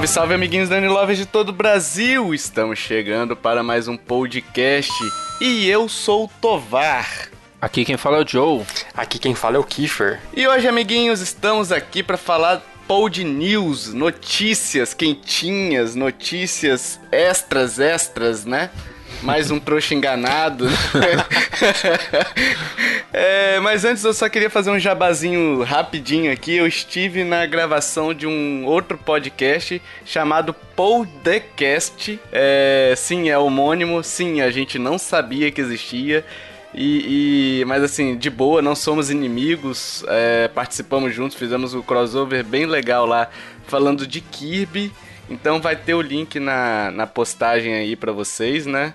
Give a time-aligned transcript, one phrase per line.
[0.00, 2.32] Salve, salve, amiguinhos Dani Lovers de todo o Brasil!
[2.32, 4.92] Estamos chegando para mais um podcast
[5.42, 7.28] e eu sou o Tovar.
[7.60, 8.64] Aqui quem fala é o Joe.
[8.94, 10.18] Aqui quem fala é o Kiefer.
[10.34, 18.70] E hoje, amiguinhos, estamos aqui para falar Pod News, notícias quentinhas, notícias extras, extras, né?
[19.22, 20.66] Mais um trouxa enganado.
[23.12, 26.56] é, mas antes eu só queria fazer um jabazinho rapidinho aqui.
[26.56, 32.18] Eu estive na gravação de um outro podcast chamado Podcast.
[32.32, 34.02] É, sim, é homônimo.
[34.02, 36.24] Sim, a gente não sabia que existia.
[36.72, 42.44] E, e, mas assim, de boa, não somos inimigos, é, participamos juntos, fizemos um crossover
[42.44, 43.28] bem legal lá,
[43.66, 44.92] falando de Kirby.
[45.28, 48.94] Então vai ter o link na, na postagem aí para vocês, né?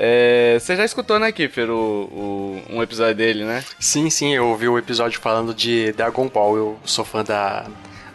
[0.00, 3.64] É, você já escutou, né, Kiffer, o, o, um episódio dele, né?
[3.80, 6.56] Sim, sim, eu ouvi o episódio falando de Dragon Ball.
[6.56, 7.66] Eu sou fã da,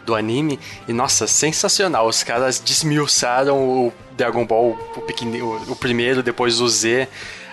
[0.06, 2.08] do anime e, nossa, sensacional.
[2.08, 7.06] Os caras desmiuçaram o Dragon Ball, o, pequeno, o primeiro, depois o Z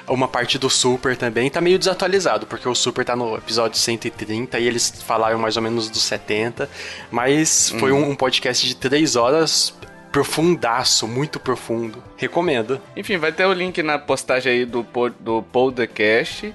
[0.07, 4.59] uma parte do Super também tá meio desatualizado, porque o Super tá no episódio 130
[4.59, 6.69] e eles falaram mais ou menos dos 70,
[7.09, 8.07] mas foi uhum.
[8.07, 9.73] um, um, podcast de 3 horas
[10.11, 12.03] profundaço, muito profundo.
[12.17, 12.81] Recomendo.
[12.95, 14.85] Enfim, vai ter o link na postagem aí do,
[15.19, 16.53] do podcast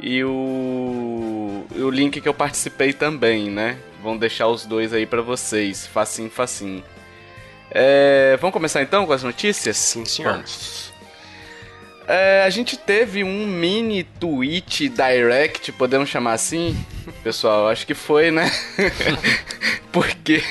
[0.00, 3.78] e o, o link que eu participei também, né?
[4.02, 6.82] Vão deixar os dois aí para vocês, facinho, facinho.
[7.70, 9.76] É, vamos começar então com as notícias?
[9.76, 10.32] Sim, senhor.
[10.32, 10.92] Vamos.
[12.08, 16.76] É, a gente teve um mini tweet direct, podemos chamar assim,
[17.22, 17.68] pessoal?
[17.68, 18.48] Acho que foi, né?
[19.96, 20.42] porque,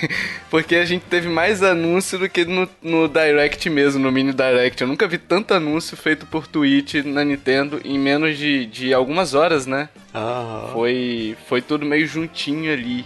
[0.50, 4.81] porque a gente teve mais anúncio do que no, no direct mesmo, no mini direct.
[4.81, 9.35] Eu nunca vi tanto anúncio feito por tweet na Nintendo em menos de, de algumas
[9.35, 9.89] horas, né?
[10.11, 10.69] Ah.
[10.73, 13.06] Foi, foi tudo meio juntinho ali.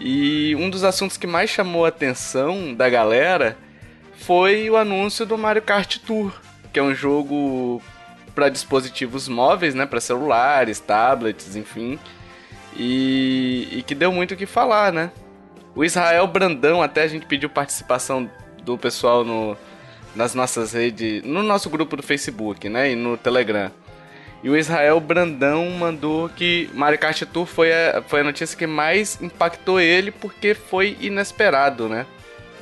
[0.00, 3.56] E um dos assuntos que mais chamou a atenção da galera
[4.16, 6.32] foi o anúncio do Mario Kart Tour
[6.72, 7.82] que é um jogo
[8.34, 11.98] para dispositivos móveis, né, para celulares, tablets, enfim,
[12.76, 15.10] e, e que deu muito o que falar, né?
[15.78, 18.28] O Israel Brandão, até a gente pediu participação
[18.64, 19.56] do pessoal no,
[20.12, 23.70] nas nossas redes, no nosso grupo do Facebook, né, e no Telegram.
[24.42, 28.66] E o Israel Brandão mandou que Mario Kart Tour foi a, foi a notícia que
[28.66, 32.06] mais impactou ele porque foi inesperado, né?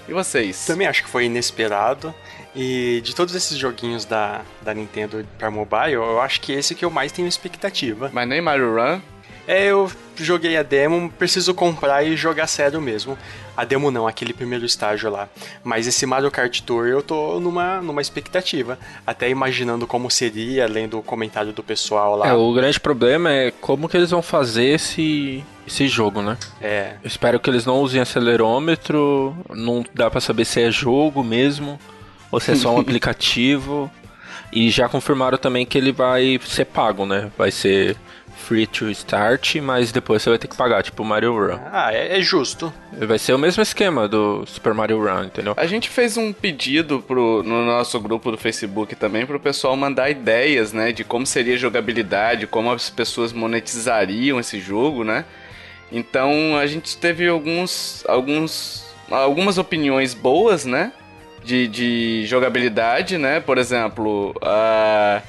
[0.06, 0.66] E vocês?
[0.66, 2.15] Também acho que foi inesperado.
[2.55, 6.84] E de todos esses joguinhos da, da Nintendo para mobile, eu acho que esse que
[6.84, 8.10] eu mais tenho expectativa.
[8.12, 9.00] Mas nem Mario Run?
[9.46, 13.16] É, eu joguei a demo, preciso comprar e jogar sério mesmo.
[13.56, 15.28] A demo não, aquele primeiro estágio lá.
[15.62, 18.78] Mas esse Mario Kart Tour eu tô numa, numa expectativa.
[19.06, 22.28] Até imaginando como seria, lendo o comentário do pessoal lá.
[22.28, 26.36] É, o grande problema é como que eles vão fazer esse, esse jogo, né?
[26.60, 26.94] É.
[27.02, 31.78] Eu espero que eles não usem acelerômetro, não dá para saber se é jogo mesmo
[32.30, 33.90] ou se é só um aplicativo.
[34.52, 37.30] E já confirmaram também que ele vai ser pago, né?
[37.36, 37.96] Vai ser
[38.36, 41.58] free to start, mas depois você vai ter que pagar, tipo Mario Run.
[41.72, 42.72] Ah, é, é, justo.
[42.92, 45.54] Vai ser o mesmo esquema do Super Mario Run, entendeu?
[45.56, 50.10] A gente fez um pedido pro, no nosso grupo do Facebook também pro pessoal mandar
[50.10, 55.25] ideias, né, de como seria a jogabilidade, como as pessoas monetizariam esse jogo, né?
[55.91, 60.92] Então a gente teve alguns, alguns, algumas opiniões boas, né?
[61.46, 63.38] de, de jogabilidade, né?
[63.38, 65.22] Por exemplo, uh,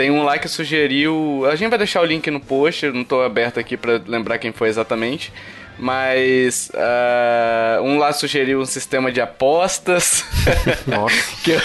[0.00, 1.44] tem um lá que sugeriu.
[1.44, 4.50] A gente vai deixar o link no post, não tô aberto aqui para lembrar quem
[4.50, 5.30] foi exatamente.
[5.78, 10.24] Mas uh, um lá sugeriu um sistema de apostas.
[10.88, 11.14] Nossa.
[11.44, 11.60] que,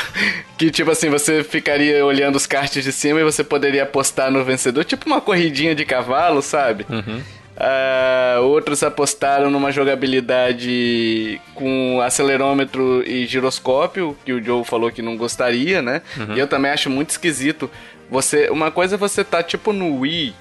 [0.58, 4.44] que, tipo assim, você ficaria olhando os cards de cima e você poderia apostar no
[4.44, 4.84] vencedor.
[4.84, 6.86] Tipo uma corridinha de cavalo, sabe?
[6.90, 7.22] Uhum.
[7.56, 15.16] Uh, outros apostaram numa jogabilidade com acelerômetro e giroscópio, que o Joe falou que não
[15.16, 16.02] gostaria, né?
[16.18, 16.36] Uhum.
[16.36, 17.72] E eu também acho muito esquisito.
[18.10, 20.36] Você, uma coisa é você tá tipo no Wii,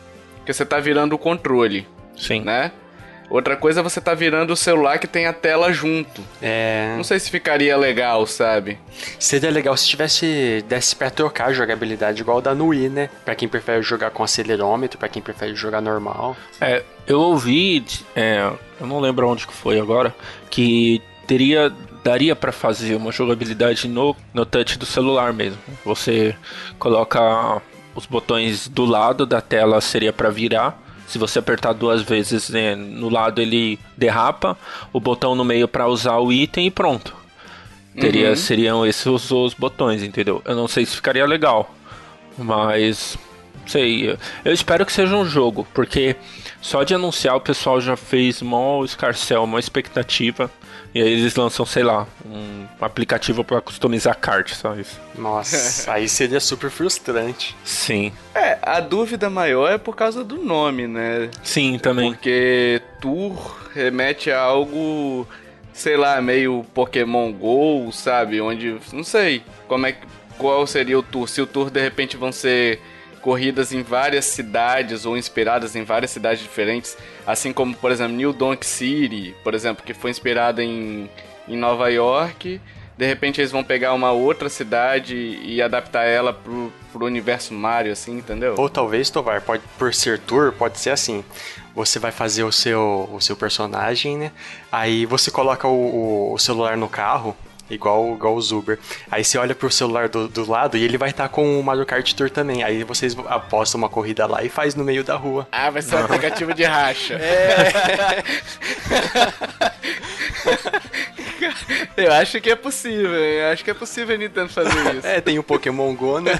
[0.45, 1.87] que você tá virando o controle.
[2.17, 2.43] Sim.
[2.43, 2.71] Né?
[3.31, 6.23] Outra coisa é você tá virando o celular que tem a tela junto.
[6.43, 6.95] É.
[6.97, 8.79] Não sei se ficaria legal, sabe?
[9.19, 10.65] Seria legal se tivesse.
[10.69, 13.09] desse pra trocar a jogabilidade igual da Nui, né?
[13.25, 16.37] Pra quem prefere jogar com acelerômetro, pra quem prefere jogar normal.
[16.61, 17.85] É, eu ouvi.
[18.15, 18.51] É,
[18.81, 20.15] eu não lembro onde que foi agora.
[20.51, 21.73] Que teria
[22.05, 25.59] daria para fazer uma jogabilidade no, no touch do celular mesmo.
[25.85, 26.37] Você
[26.79, 27.61] coloca
[27.97, 32.75] os botões do lado da tela seria para virar se você apertar duas vezes né,
[32.75, 34.57] no lado, ele derrapa.
[34.93, 37.15] O botão no meio para usar o item e pronto.
[37.99, 38.37] Teria, uhum.
[38.37, 40.43] Seriam esses os, os, botões, entendeu?
[40.45, 41.73] Eu não sei se ficaria legal.
[42.37, 43.17] Mas.
[43.67, 44.19] Sei.
[44.45, 46.17] Eu espero que seja um jogo, porque
[46.61, 50.51] Só de anunciar o pessoal já fez mó escarcel, mó expectativa.
[50.95, 55.01] E aí eles lançam, sei lá, um aplicativo para customizar kart, só isso.
[55.19, 57.57] Nossa, aí seria super frustrante.
[57.65, 58.13] Sim.
[58.35, 61.31] É, a dúvida maior é por causa do nome, né?
[61.43, 62.13] Sim, também.
[62.13, 65.27] Porque Tour remete a algo,
[65.73, 68.41] sei lá, meio Pokémon GO, sabe?
[68.41, 70.07] Onde, não sei, como é que
[70.39, 71.29] qual seria o tour?
[71.29, 72.81] Se o tour de repente vão ser
[73.25, 76.95] corridas em várias cidades ou inspiradas em várias cidades diferentes,
[77.27, 81.09] assim como, por exemplo, New Donk City, por exemplo, que foi inspirada em,
[81.49, 82.61] em Nova York.
[82.99, 87.93] De repente eles vão pegar uma outra cidade e adaptar ela pro, pro universo Mario,
[87.93, 88.57] assim, entendeu?
[88.59, 91.25] Ou talvez, Tovar, pode, por ser tour, pode ser assim.
[91.75, 94.33] Você vai fazer o seu, o seu personagem, né?
[94.71, 97.35] Aí você coloca o, o celular no carro
[97.75, 98.79] Igual, igual o Zuber.
[99.11, 101.63] Aí você olha pro celular do, do lado e ele vai estar tá com o
[101.63, 102.63] Mario Kart Tour também.
[102.63, 105.47] Aí vocês apostam uma corrida lá e faz no meio da rua.
[105.51, 107.15] Ah, vai ser um aplicativo de racha.
[107.15, 108.23] É.
[111.97, 115.07] Eu acho que é possível, eu acho que é possível a Nintendo fazer isso.
[115.07, 116.33] É, tem o Pokémon Go, né?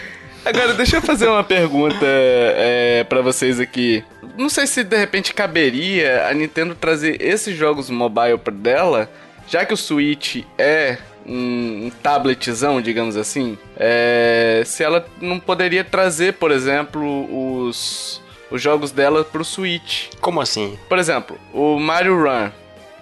[0.44, 4.02] Agora, deixa eu fazer uma pergunta é, para vocês aqui.
[4.36, 9.10] Não sei se de repente caberia a Nintendo trazer esses jogos mobile dela
[9.48, 16.34] já que o Switch é um, tabletzão, digamos assim, é, se ela não poderia trazer,
[16.34, 20.08] por exemplo, os, os jogos dela pro Switch.
[20.20, 20.78] Como assim?
[20.88, 22.50] Por exemplo, o Mario Run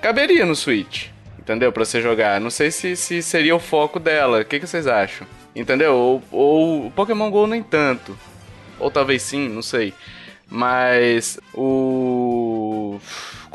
[0.01, 1.09] caberia no Switch,
[1.39, 1.73] entendeu?
[1.73, 2.41] Pra você jogar.
[2.41, 4.41] Não sei se, se seria o foco dela.
[4.41, 5.27] O que, que vocês acham?
[5.55, 5.95] Entendeu?
[5.95, 8.17] Ou, ou o Pokémon GO nem tanto.
[8.79, 9.95] Ou talvez sim, não sei.
[10.49, 13.01] Mas o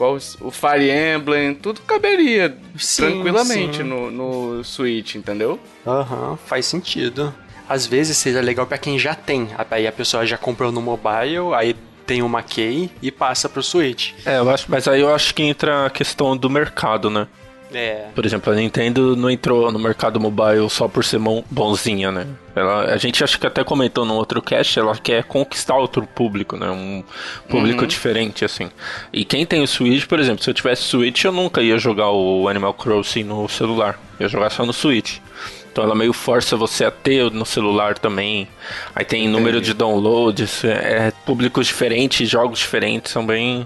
[0.01, 3.83] qual o Fire Emblem, tudo caberia sim, tranquilamente sim.
[3.83, 5.59] No, no Switch, entendeu?
[5.85, 7.31] Aham, uhum, faz sentido.
[7.69, 9.49] Às vezes seria legal para quem já tem.
[9.69, 11.75] Aí a pessoa já comprou no mobile, aí
[12.07, 14.13] tem uma key e passa pro Switch.
[14.25, 17.27] É, eu acho, mas aí eu acho que entra a questão do mercado, né?
[17.73, 18.07] É.
[18.13, 21.19] Por exemplo, a Nintendo não entrou no mercado mobile só por ser
[21.49, 22.27] bonzinha, né?
[22.55, 26.57] Ela, a gente acho que até comentou no outro cast, ela quer conquistar outro público,
[26.57, 26.69] né?
[26.69, 27.03] Um
[27.49, 27.87] público uhum.
[27.87, 28.69] diferente, assim.
[29.13, 32.11] E quem tem o Switch, por exemplo, se eu tivesse Switch, eu nunca ia jogar
[32.11, 33.99] o Animal Crossing no celular.
[34.19, 35.19] Eu ia jogar só no Switch.
[35.71, 38.47] Então ela meio força você a ter no celular também.
[38.93, 39.37] Aí tem Entendi.
[39.37, 43.65] número de downloads, é, é públicos diferentes, jogos diferentes, são bem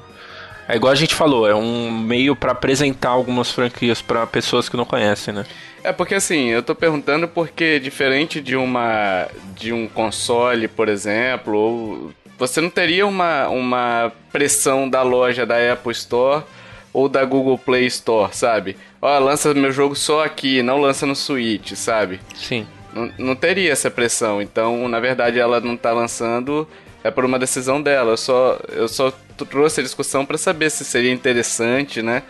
[0.68, 4.76] é igual a gente falou, é um meio para apresentar algumas franquias para pessoas que
[4.76, 5.46] não conhecem, né?
[5.84, 11.56] É porque assim, eu tô perguntando porque diferente de uma de um console, por exemplo,
[11.56, 16.44] ou você não teria uma, uma pressão da loja da Apple Store
[16.92, 18.76] ou da Google Play Store, sabe?
[19.02, 22.20] Ó, lança meu jogo só aqui, não lança no Switch, sabe?
[22.34, 22.66] Sim.
[22.94, 24.42] Não, não teria essa pressão.
[24.42, 26.68] Então, na verdade, ela não tá lançando
[27.04, 28.14] é por uma decisão dela.
[28.14, 29.14] Eu só, eu só
[29.44, 32.22] trouxe a discussão para saber se seria interessante, né?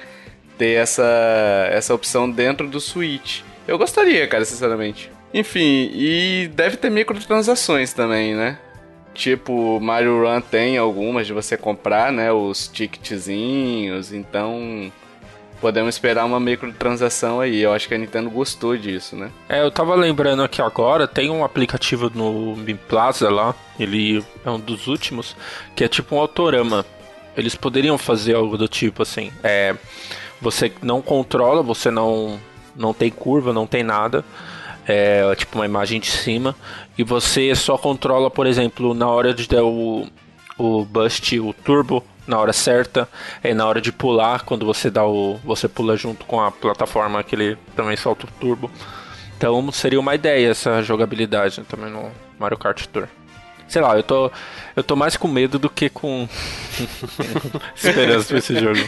[0.58, 3.42] Ter essa, essa opção dentro do Switch.
[3.68, 5.12] Eu gostaria, cara, sinceramente.
[5.34, 8.58] Enfim, e deve ter microtransações também, né?
[9.14, 12.32] Tipo, Mario Run tem algumas de você comprar, né?
[12.32, 14.92] Os ticketzinhos, então
[15.60, 17.62] podemos esperar uma microtransação aí.
[17.62, 19.32] Eu acho que a Nintendo gostou disso, né?
[19.50, 24.50] É, eu tava lembrando aqui agora, tem um aplicativo no Mi Plaza lá, ele é
[24.50, 25.36] um dos últimos,
[25.76, 26.86] que é tipo um autorama.
[27.38, 29.76] Eles poderiam fazer algo do tipo assim, é,
[30.42, 32.40] você não controla, você não
[32.76, 34.24] não tem curva, não tem nada.
[34.88, 36.56] É tipo uma imagem de cima
[36.98, 40.08] e você só controla, por exemplo, na hora de dar o
[40.58, 43.08] o bust, o turbo na hora certa,
[43.44, 47.24] é na hora de pular, quando você dá o você pula junto com a plataforma
[47.24, 48.70] que ele também solta o turbo.
[49.38, 53.08] Então seria uma ideia essa jogabilidade né, também no Mario Kart Tour.
[53.68, 54.32] Sei lá, eu tô
[54.76, 56.28] eu tô mais com medo do que com
[57.76, 58.80] esperança pra esse jogo.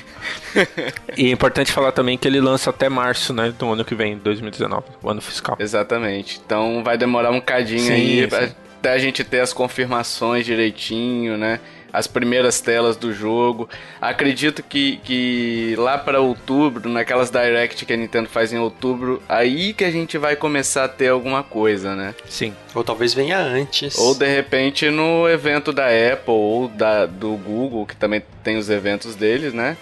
[1.16, 4.18] E é importante falar também que ele lança até março, né, do ano que vem,
[4.18, 5.56] 2019, o ano fiscal.
[5.60, 6.42] Exatamente.
[6.46, 8.54] Então vai demorar um cadinho sim, aí sim.
[8.80, 11.60] até a gente ter as confirmações direitinho, né?
[11.92, 13.70] As primeiras telas do jogo.
[14.02, 19.74] Acredito que, que lá para outubro, naquelas direct que a Nintendo faz em outubro, aí
[19.74, 22.14] que a gente vai começar a ter alguma coisa, né?
[22.28, 22.54] Sim.
[22.74, 23.98] Ou talvez venha antes.
[23.98, 28.70] Ou de repente no evento da Apple ou da, do Google, que também tem os
[28.70, 29.78] eventos deles, né?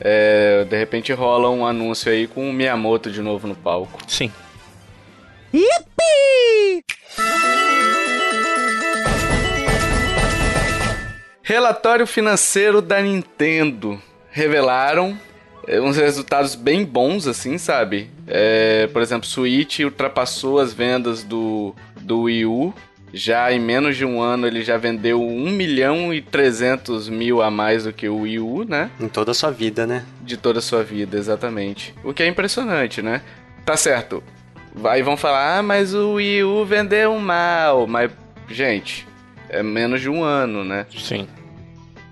[0.00, 4.00] É, de repente rola um anúncio aí com o Miyamoto de novo no palco.
[4.08, 4.32] Sim.
[5.54, 6.82] Yippee!
[11.42, 14.00] Relatório financeiro da Nintendo.
[14.30, 15.18] Revelaram
[15.66, 18.08] é, uns resultados bem bons, assim, sabe?
[18.26, 22.74] É, por exemplo, Switch ultrapassou as vendas do, do Wii U
[23.12, 27.50] Já em menos de um ano ele já vendeu 1 milhão e 300 mil a
[27.50, 28.90] mais do que o Wii U, né?
[29.00, 30.04] Em toda a sua vida, né?
[30.22, 31.94] De toda a sua vida, exatamente.
[32.04, 33.20] O que é impressionante, né?
[33.66, 34.22] Tá certo.
[34.84, 37.86] Aí vão falar, ah, mas o Wii U vendeu mal.
[37.86, 38.10] Mas,
[38.48, 39.06] gente,
[39.52, 40.86] é menos de um ano, né?
[40.98, 41.28] Sim.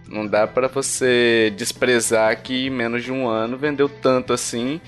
[0.08, 4.80] Não dá para você desprezar que em menos de um ano vendeu tanto assim.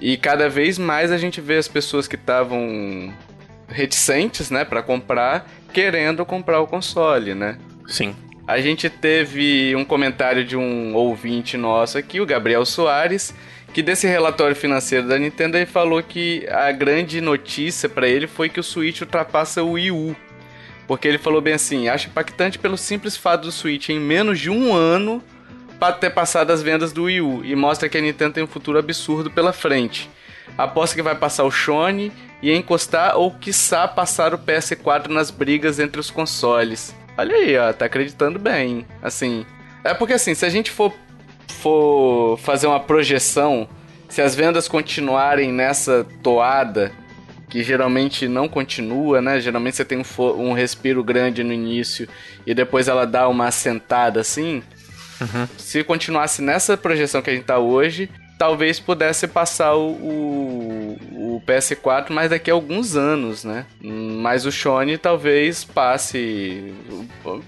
[0.00, 3.12] E cada vez mais a gente vê as pessoas que estavam
[3.68, 7.58] reticentes, né, para comprar, querendo comprar o console, né?
[7.86, 8.14] Sim.
[8.46, 13.34] A gente teve um comentário de um ouvinte nosso aqui, o Gabriel Soares,
[13.72, 18.48] que desse relatório financeiro da Nintendo ele falou que a grande notícia para ele foi
[18.48, 20.16] que o Switch ultrapassa o Wii U.
[20.86, 24.50] Porque ele falou bem assim: acho impactante pelo simples fato do Switch em menos de
[24.50, 25.22] um ano
[25.78, 28.48] para ter passado as vendas do Wii U e mostra que a Nintendo tem um
[28.48, 30.10] futuro absurdo pela frente.
[30.56, 35.78] Aposta que vai passar o Shone e encostar ou quiçá passar o PS4 nas brigas
[35.78, 36.94] entre os consoles.
[37.16, 38.86] Olha aí, ó, tá acreditando bem.
[39.02, 39.46] Assim,
[39.82, 40.92] é porque assim, se a gente for
[41.48, 43.66] for fazer uma projeção,
[44.08, 46.92] se as vendas continuarem nessa toada,
[47.54, 49.38] que geralmente não continua, né?
[49.38, 52.08] Geralmente você tem um, um respiro grande no início
[52.44, 54.60] e depois ela dá uma assentada assim.
[55.20, 55.46] Uhum.
[55.56, 60.98] Se continuasse nessa projeção que a gente tá hoje, talvez pudesse passar o, o,
[61.36, 63.66] o, PS4 mais daqui a alguns anos, né?
[63.80, 66.74] Mas o Shone talvez passe.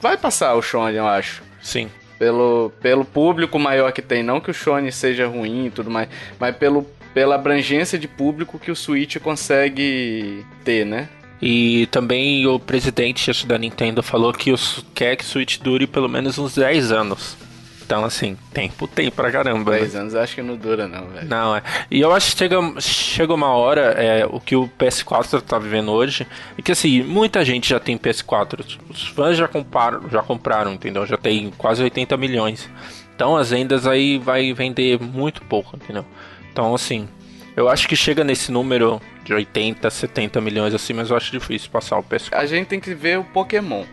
[0.01, 1.43] Vai passar o Shone, eu acho.
[1.61, 1.91] Sim.
[2.17, 6.09] Pelo, pelo público maior que tem, não que o Shone seja ruim e tudo mais,
[6.39, 6.87] mas pelo,
[7.17, 11.09] pela abrangência de público que o Switch consegue ter, né?
[11.41, 16.11] E também o presidente da Nintendo falou que os, quer que o Switch dure pelo
[16.11, 17.35] menos uns 10 anos.
[17.83, 19.79] Então, assim, tempo tem pra caramba.
[19.79, 20.01] 10 né?
[20.01, 21.27] anos acho que não dura, não, velho.
[21.27, 21.63] Não, é.
[21.91, 25.93] E eu acho que chega, chega uma hora, é, o que o PS4 tá vivendo
[25.93, 26.27] hoje,
[26.59, 28.79] é que, assim, muita gente já tem PS4.
[28.91, 31.07] Os fãs já compraram, já compraram, entendeu?
[31.07, 32.69] Já tem quase 80 milhões.
[33.15, 36.05] Então, as vendas aí vai vender muito pouco, entendeu?
[36.57, 37.07] Então, assim,
[37.55, 41.69] eu acho que chega nesse número de 80, 70 milhões, assim, mas eu acho difícil
[41.71, 42.29] passar o PS4.
[42.33, 43.85] A gente tem que ver o Pokémon.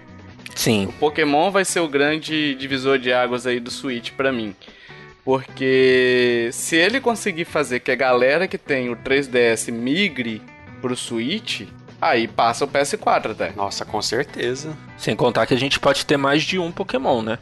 [0.55, 0.85] Sim.
[0.85, 4.55] O Pokémon vai ser o grande divisor de águas aí do Switch para mim.
[5.25, 10.41] Porque se ele conseguir fazer que a galera que tem o 3DS migre
[10.81, 11.63] pro Switch,
[11.99, 13.51] aí passa o PS4 até.
[13.57, 14.73] Nossa, com certeza.
[14.97, 17.39] Sem contar que a gente pode ter mais de um Pokémon, né?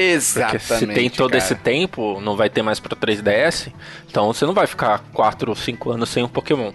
[0.00, 0.66] Exatamente.
[0.66, 1.42] Porque se tem todo cara.
[1.44, 3.72] esse tempo, não vai ter mais pro 3DS,
[4.08, 6.72] então você não vai ficar 4 ou 5 anos sem um Pokémon.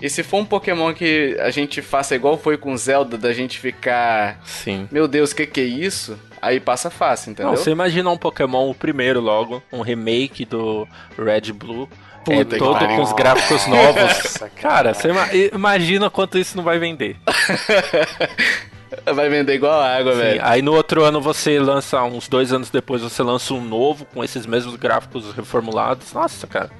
[0.00, 3.58] E se for um Pokémon que a gente faça igual foi com Zelda, da gente
[3.58, 4.40] ficar.
[4.44, 4.86] Sim.
[4.92, 6.18] Meu Deus, o que, que é isso?
[6.42, 7.52] Aí passa fácil, entendeu?
[7.52, 10.86] Não, você imagina um Pokémon, o primeiro logo, um remake do
[11.18, 11.88] Red Blue.
[12.28, 14.02] é, Puta que todo com os gráficos novos.
[14.02, 17.16] Nossa, cara, você ima- imagina quanto isso não vai vender.
[19.14, 20.40] Vai vender igual água, Sim, velho.
[20.44, 24.22] Aí no outro ano você lança, uns dois anos depois, você lança um novo com
[24.22, 26.12] esses mesmos gráficos reformulados.
[26.12, 26.70] Nossa, cara.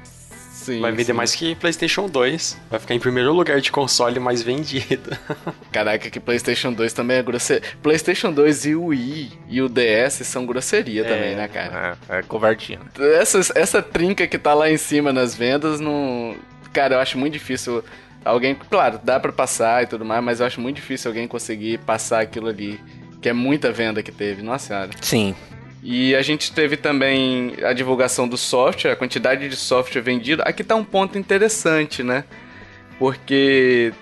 [0.52, 1.12] Sim, Vai vender sim.
[1.12, 2.58] mais que PlayStation 2.
[2.68, 5.16] Vai ficar em primeiro lugar de console mais vendido.
[5.70, 7.62] Caraca, que PlayStation 2 também é grosseria.
[7.80, 11.96] PlayStation 2 e o Wii e o DS são grosseria também, né, cara?
[12.08, 12.80] É, é covardia.
[12.80, 13.14] né?
[13.16, 16.34] Essa, essa trinca que tá lá em cima nas vendas, não.
[16.72, 17.84] Cara, eu acho muito difícil
[18.24, 18.54] alguém.
[18.54, 22.20] Claro, dá pra passar e tudo mais, mas eu acho muito difícil alguém conseguir passar
[22.20, 22.80] aquilo ali.
[23.20, 24.90] Que é muita venda que teve, nossa senhora.
[25.00, 25.34] Sim.
[25.82, 30.42] E a gente teve também a divulgação do software, a quantidade de software vendido.
[30.44, 32.24] Aqui tá um ponto interessante, né?
[32.98, 33.92] Porque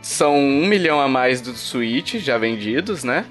[0.00, 3.24] são um milhão a mais do Switch já vendidos, né?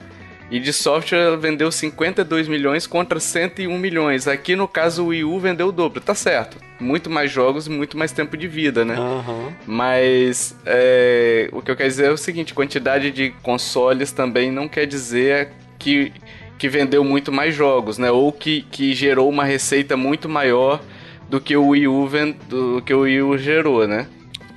[0.52, 4.28] E de software ela vendeu 52 milhões contra 101 milhões.
[4.28, 6.58] Aqui no caso o Wii U vendeu o dobro, tá certo.
[6.80, 8.96] Muito mais jogos e muito mais tempo de vida, né?
[8.96, 9.52] Aham.
[9.66, 14.68] Mas é, o que eu quero dizer é o seguinte: quantidade de consoles também não
[14.68, 15.50] quer dizer
[15.80, 16.14] que,
[16.60, 18.12] que vendeu muito mais jogos, né?
[18.12, 20.80] Ou que, que gerou uma receita muito maior
[21.28, 24.06] do que o Wii U, ven- do que o Wii U gerou, né?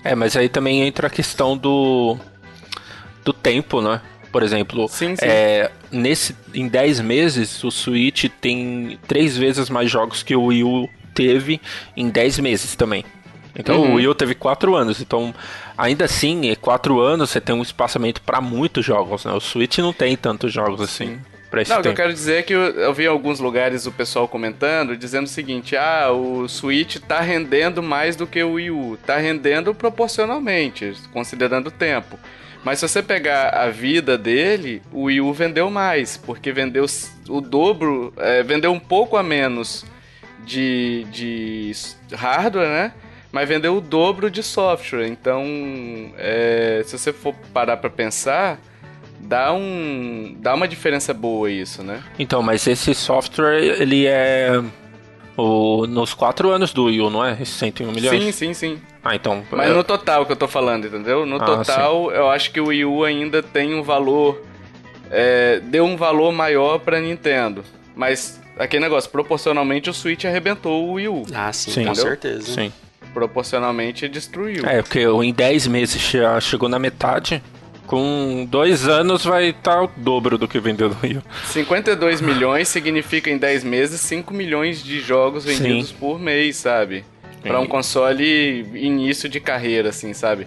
[0.04, 2.16] É, mas aí também entra a questão do
[3.24, 4.00] do tempo, né?
[4.30, 5.24] Por exemplo, Sim, sim.
[5.24, 10.64] é, nesse em 10 meses o Switch tem três vezes mais jogos que o Wii
[10.64, 11.60] U teve
[11.96, 13.04] em 10 meses também.
[13.56, 13.92] Então Uhum.
[13.92, 15.34] o Wii U teve 4 anos, então
[15.76, 19.32] ainda assim, em 4 anos você tem um espaçamento para muitos jogos, né?
[19.32, 21.18] O Switch não tem tantos jogos assim
[21.50, 23.40] para esse Não, o que eu quero dizer é que eu, eu vi em alguns
[23.40, 28.42] lugares o pessoal comentando, dizendo o seguinte: ah, o Switch tá rendendo mais do que
[28.42, 28.98] o Wii U.
[29.04, 32.18] Tá rendendo proporcionalmente, considerando o tempo.
[32.64, 36.84] Mas se você pegar a vida dele, o Wii U vendeu mais, porque vendeu
[37.28, 39.84] o dobro, é, vendeu um pouco a menos
[40.44, 41.72] de, de
[42.12, 42.92] hardware, né?
[43.30, 45.06] Mas vendeu o dobro de software.
[45.06, 45.44] Então,
[46.16, 48.58] é, se você for parar pra pensar,
[49.20, 50.34] dá um.
[50.38, 52.02] dá uma diferença boa isso, né?
[52.18, 54.62] Então, mas esse software, ele é.
[55.40, 57.32] O, nos quatro anos do Wii U, não é?
[57.40, 58.22] Esses 101 milhões?
[58.24, 58.78] Sim, sim, sim.
[59.04, 59.44] Ah, então.
[59.52, 61.24] Mas é- no total que eu tô falando, entendeu?
[61.24, 64.42] No Ah, total, eu acho que o Wii U ainda tem um valor.
[65.10, 67.64] é, deu um valor maior pra Nintendo.
[67.96, 71.22] Mas aquele negócio, proporcionalmente o Switch arrebentou o Wii U.
[71.32, 71.86] Ah, sim, Sim.
[71.86, 72.52] com certeza.
[72.52, 72.70] Sim.
[73.14, 74.66] Proporcionalmente destruiu.
[74.66, 77.42] É, porque em 10 meses já chegou na metade.
[77.88, 81.22] Com dois anos vai estar o dobro do que vendeu no U.
[81.46, 85.94] 52 milhões significa em 10 meses 5 milhões de jogos vendidos Sim.
[85.98, 87.02] por mês, sabe?
[87.40, 90.46] Pra um console início de carreira, assim, sabe?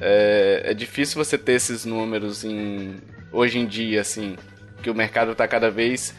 [0.00, 2.96] É, é difícil você ter esses números em
[3.30, 4.34] hoje em dia, assim,
[4.82, 6.12] que o mercado tá cada vez.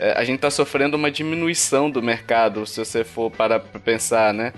[0.00, 4.34] é, a gente tá sofrendo uma diminuição do mercado, se você for parar pra pensar,
[4.34, 4.52] né?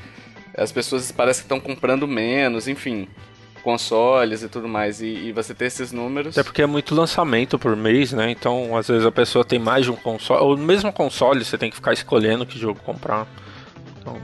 [0.57, 3.07] As pessoas parecem que estão comprando menos, enfim,
[3.61, 5.01] consoles e tudo mais.
[5.01, 6.37] E, e você ter esses números.
[6.37, 8.31] Até porque é muito lançamento por mês, né?
[8.31, 10.43] Então, às vezes a pessoa tem mais de um console.
[10.43, 13.27] Ou no mesmo console, você tem que ficar escolhendo que jogo comprar.
[14.01, 14.17] Então,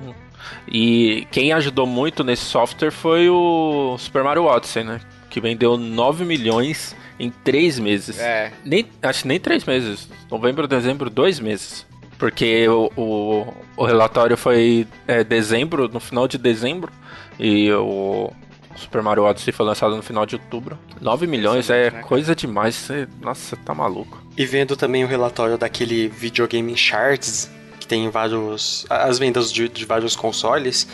[0.68, 5.00] e quem ajudou muito nesse software foi o Super Mario Odyssey, né?
[5.30, 8.18] Que vendeu 9 milhões em 3 meses.
[8.18, 10.08] É, Nem, acho que nem 3 meses.
[10.30, 11.86] Novembro, dezembro, 2 meses.
[12.18, 16.90] Porque o, o, o relatório foi é, dezembro, no final de dezembro.
[17.38, 18.32] E o
[18.76, 20.78] Super Mario Odyssey foi lançado no final de outubro.
[21.00, 22.74] 9 milhões é né, coisa demais.
[22.74, 24.22] Você- nossa, tá maluco.
[24.36, 28.84] E vendo também o relatório daquele videogame charts, que tem vários.
[28.90, 30.86] as vendas de, de vários consoles,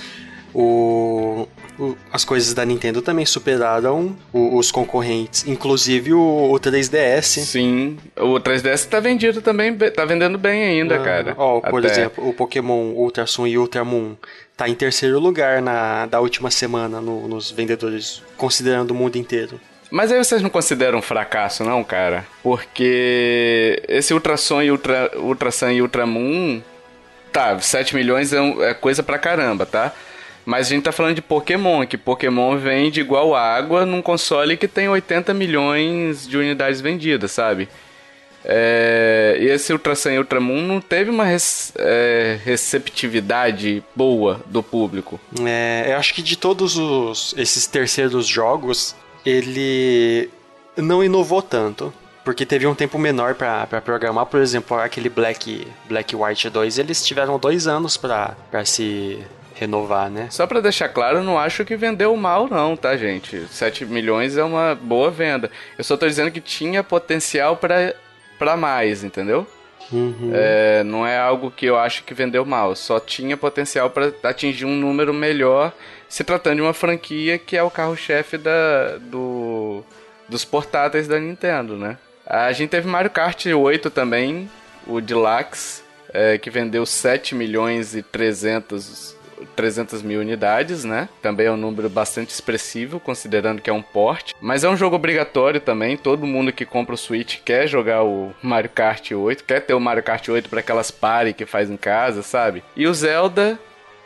[0.54, 1.48] o,
[1.78, 7.22] o- as coisas da Nintendo também superaram o- os concorrentes, inclusive o, o 3DS.
[7.44, 11.34] Sim, o 3DS tá vendido também, tá vendendo bem ainda, Ah, cara.
[11.38, 14.14] Ó, por Até- exemplo, o Pokémon Ultra Sun e Ultra Moon
[14.62, 19.60] tá em terceiro lugar na da última semana no- nos vendedores, considerando o mundo inteiro.
[19.90, 22.24] Mas aí vocês não consideram um fracasso, não, cara?
[22.42, 26.62] Porque esse Ultrason e Ultra, Sun e Ultra Moon,
[27.32, 29.92] tá, 7 milhões é, um- é coisa pra caramba, tá?
[30.46, 34.66] Mas a gente tá falando de Pokémon, que Pokémon vende igual água num console que
[34.68, 37.68] tem 80 milhões de unidades vendidas, sabe?
[38.44, 44.40] É, e esse Ultra Sun e Ultra Moon não teve uma res- é, receptividade boa
[44.46, 45.20] do público.
[45.44, 50.28] É, eu acho que de todos os, esses terceiros jogos, ele
[50.76, 51.92] não inovou tanto.
[52.24, 54.26] Porque teve um tempo menor pra programar.
[54.26, 59.18] Por exemplo, aquele Black, Black White 2, eles tiveram dois anos pra pra se
[59.56, 60.28] renovar, né?
[60.30, 63.44] Só pra deixar claro, eu não acho que vendeu mal, não, tá, gente?
[63.50, 65.50] 7 milhões é uma boa venda.
[65.76, 67.92] Eu só tô dizendo que tinha potencial pra,
[68.42, 69.46] pra mais, entendeu?
[69.92, 70.32] Uhum.
[70.34, 74.64] É, não é algo que eu acho que vendeu mal, só tinha potencial pra atingir
[74.64, 75.72] um número melhor,
[76.08, 79.84] se tratando de uma franquia que é o carro-chefe da, do,
[80.28, 81.96] dos portáteis da Nintendo, né?
[82.26, 84.50] A gente teve Mario Kart 8 também,
[84.88, 89.16] o Deluxe, é, que vendeu 7 milhões e 300,
[89.56, 91.08] 300 mil unidades, né?
[91.20, 94.34] Também é um número bastante expressivo, considerando que é um porte.
[94.40, 98.32] Mas é um jogo obrigatório também, todo mundo que compra o Switch quer jogar o
[98.42, 101.76] Mario Kart 8, quer ter o Mario Kart 8 para aquelas party que faz em
[101.76, 102.62] casa, sabe?
[102.76, 103.58] E o Zelda,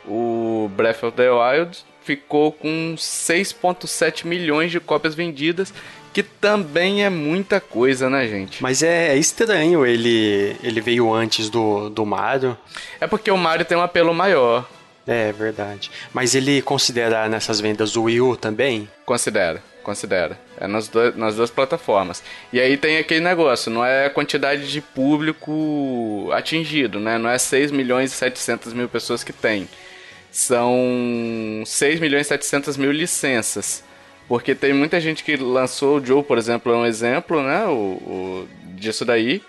[0.05, 5.73] o Breath of the Wild, ficou com 6.7 milhões de cópias vendidas,
[6.13, 8.63] que também é muita coisa, né, gente?
[8.63, 12.57] Mas é, é estranho ele ele veio antes do, do Mario.
[12.99, 14.67] É porque o Mario tem um apelo maior,
[15.07, 15.89] É verdade.
[16.13, 18.89] Mas ele considera nessas vendas o Wii U também?
[19.05, 20.37] considera, considera.
[20.59, 22.21] É nas, do- nas duas plataformas.
[22.51, 27.17] E aí tem aquele negócio, não é a quantidade de público atingido, né?
[27.17, 29.69] Não é 6 milhões e 700 mil pessoas que tem.
[30.29, 33.83] São 6 milhões e 700 mil licenças.
[34.27, 37.65] Porque tem muita gente que lançou, o Joe, por exemplo, é um exemplo, né?
[37.65, 39.41] O, o- disso daí.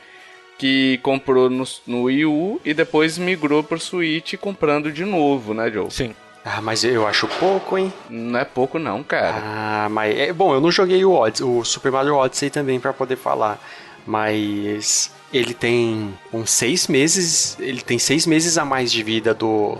[0.58, 5.70] Que comprou no, no Wii U e depois migrou pro Switch comprando de novo, né,
[5.70, 5.88] Joe?
[5.90, 6.14] Sim.
[6.44, 7.92] Ah, mas eu acho pouco, hein?
[8.10, 9.36] Não é pouco não, cara.
[9.40, 12.92] Ah, mas é bom, eu não joguei o Odyssey, o Super Mario Odyssey também pra
[12.92, 13.60] poder falar,
[14.06, 19.78] mas ele tem uns seis meses, ele tem seis meses a mais de vida do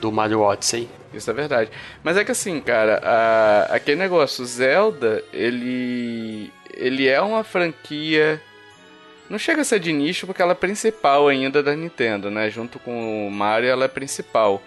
[0.00, 0.88] do Mario Odyssey.
[1.12, 1.70] Isso é verdade.
[2.04, 6.52] Mas é que assim, cara, a- aquele negócio, Zelda, ele.
[6.76, 8.40] Ele é uma franquia.
[9.28, 12.50] Não chega a ser de nicho porque ela é principal ainda da Nintendo, né?
[12.50, 14.62] Junto com o Mario, ela é principal.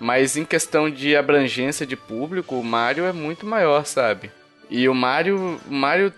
[0.00, 4.30] Mas em questão de abrangência de público, o Mario é muito maior, sabe?
[4.68, 6.12] E o Mario, o Mario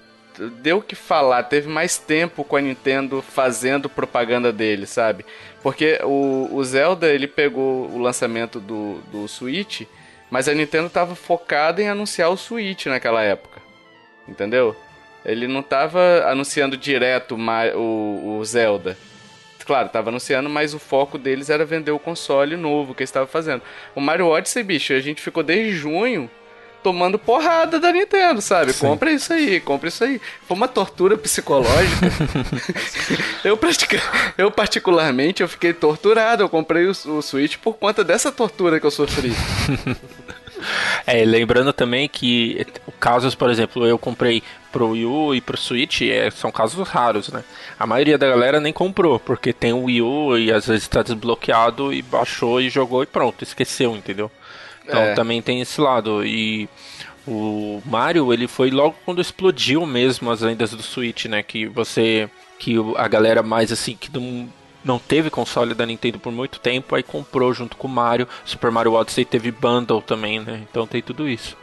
[0.61, 5.27] deu o que falar, teve mais tempo com a Nintendo fazendo propaganda dele, sabe?
[5.63, 9.83] Porque o, o Zelda, ele pegou o lançamento do, do Switch,
[10.31, 13.61] mas a Nintendo tava focada em anunciar o Switch naquela época.
[14.27, 14.77] Entendeu?
[15.25, 17.37] Ele não tava anunciando direto
[17.77, 18.97] o, o Zelda.
[19.65, 23.29] Claro, tava anunciando, mas o foco deles era vender o console novo que eles estavam
[23.29, 23.63] fazendo.
[23.95, 26.29] O Mario Odyssey, bicho, a gente ficou desde junho
[26.83, 28.73] tomando porrada da Nintendo, sabe?
[28.73, 28.87] Sim.
[28.87, 30.21] Compra isso aí, compra isso aí.
[30.47, 32.07] Foi uma tortura psicológica.
[33.45, 34.03] eu, pratica...
[34.37, 36.43] eu, particularmente, eu fiquei torturado.
[36.43, 39.33] Eu comprei o, o Switch por conta dessa tortura que eu sofri.
[41.07, 42.67] É, lembrando também que
[43.01, 47.29] casos, por exemplo, eu comprei pro Wii U e pro Switch, é, são casos raros,
[47.29, 47.45] né?
[47.79, 51.03] A maioria da galera nem comprou, porque tem o Wii U e às vezes tá
[51.03, 54.31] desbloqueado e baixou e jogou e pronto, esqueceu, entendeu?
[54.85, 55.15] Então é.
[55.15, 56.25] também tem esse lado.
[56.25, 56.69] E
[57.27, 61.43] o Mario, ele foi logo quando explodiu mesmo as vendas do Switch, né?
[61.43, 62.29] Que você.
[62.59, 64.49] Que a galera mais assim, que não,
[64.85, 68.29] não teve console da Nintendo por muito tempo, aí comprou junto com o Mario.
[68.45, 70.63] Super Mario Odyssey teve bundle também, né?
[70.69, 71.57] Então tem tudo isso.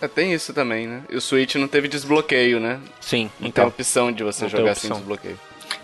[0.00, 1.02] É, tem isso também, né?
[1.10, 2.80] E o Switch não teve desbloqueio, né?
[3.00, 3.64] Sim, não então.
[3.64, 5.38] Tem opção de você jogar sem desbloqueio.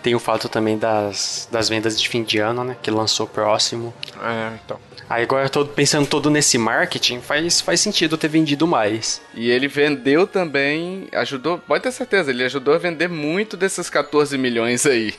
[0.05, 2.77] Tem o fato também das, das vendas de fim de ano, né?
[2.79, 3.91] Que lançou próximo.
[4.21, 4.79] É, então.
[5.09, 9.19] Aí agora eu tô pensando todo nesse marketing, faz, faz sentido ter vendido mais.
[9.33, 14.37] E ele vendeu também, ajudou, pode ter certeza, ele ajudou a vender muito desses 14
[14.37, 15.11] milhões aí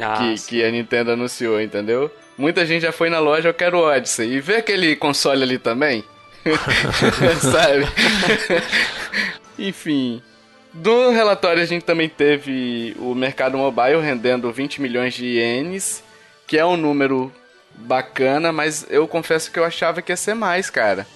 [0.00, 2.10] ah, que, que a Nintendo anunciou, entendeu?
[2.38, 4.32] Muita gente já foi na loja, eu quero Odyssey.
[4.32, 6.02] E vê aquele console ali também?
[7.42, 7.86] Sabe?
[9.58, 10.22] Enfim.
[10.72, 16.02] Do relatório a gente também teve o mercado mobile rendendo 20 milhões de ienes,
[16.46, 17.32] que é um número
[17.74, 21.06] bacana, mas eu confesso que eu achava que ia ser mais, cara.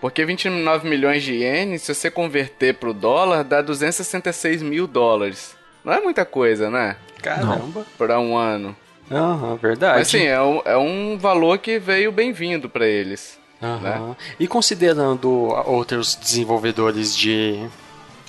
[0.00, 5.56] Porque 29 milhões de ienes, se você converter pro dólar, dá 266 mil dólares.
[5.82, 6.96] Não é muita coisa, né?
[7.22, 7.86] Caramba.
[7.96, 8.76] Para um ano.
[9.10, 9.98] Aham, verdade.
[9.98, 13.38] Mas sim, é um, é um valor que veio bem-vindo para eles.
[13.62, 13.80] Uhum.
[13.80, 14.16] Né?
[14.38, 15.30] E considerando
[15.66, 17.66] outros desenvolvedores de,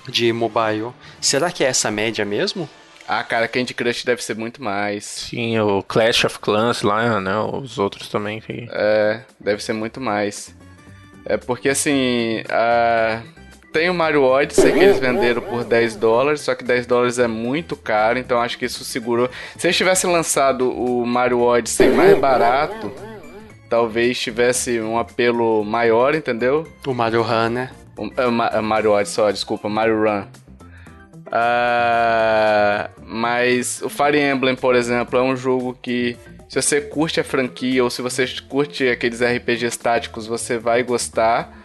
[0.09, 2.69] de mobile, será que é essa média mesmo?
[3.07, 5.05] Ah, cara, Candy Crush deve ser muito mais.
[5.05, 7.37] Sim, o Clash of Clans lá, né?
[7.37, 8.39] Os outros também.
[8.41, 8.67] Que...
[8.71, 10.55] É, deve ser muito mais.
[11.25, 12.43] É porque assim.
[12.49, 13.21] A...
[13.71, 17.27] Tem o Mario Odyssey que eles venderam por 10 dólares, só que 10 dólares é
[17.27, 19.29] muito caro, então acho que isso segurou.
[19.57, 22.89] Se eles tivessem lançado o Mario Odyssey mais barato,
[23.69, 26.65] talvez tivesse um apelo maior, entendeu?
[26.87, 27.69] O Mario Run, né?
[28.17, 30.25] É, Mario Odyssey, só, desculpa, Mario Run.
[31.27, 37.23] Uh, mas o Fire Emblem, por exemplo, é um jogo que se você curte a
[37.23, 41.63] franquia ou se você curte aqueles RPGs táticos, você vai gostar.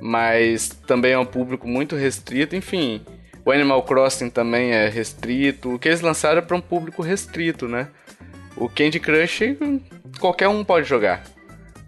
[0.00, 3.02] Mas também é um público muito restrito, enfim.
[3.44, 5.74] O Animal Crossing também é restrito.
[5.74, 7.88] O que eles lançaram é para um público restrito, né?
[8.56, 9.56] O Candy Crush
[10.20, 11.24] qualquer um pode jogar.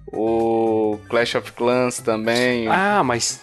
[0.06, 2.66] O Clash of Clans também.
[2.68, 3.40] Ah, mas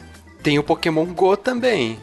[0.47, 1.99] tem o Pokémon Go também.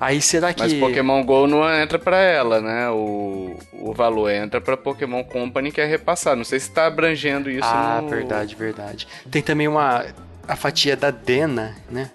[0.00, 0.60] Aí será que.
[0.60, 2.90] Mas Pokémon GO não entra para ela, né?
[2.90, 6.38] O, o valor entra para Pokémon Company que é repassado.
[6.38, 8.08] Não sei se tá abrangendo isso Ah, no...
[8.08, 9.06] verdade, verdade.
[9.30, 10.04] Tem também uma.
[10.48, 12.10] A fatia da Dena, né?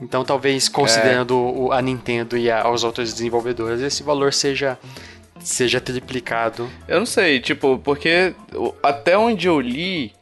[0.00, 1.76] Então talvez considerando é.
[1.76, 4.78] a Nintendo e a, os outros desenvolvedores, esse valor seja
[5.40, 6.70] seja triplicado.
[6.86, 8.32] Eu não sei, tipo, porque
[8.80, 10.12] até onde eu li,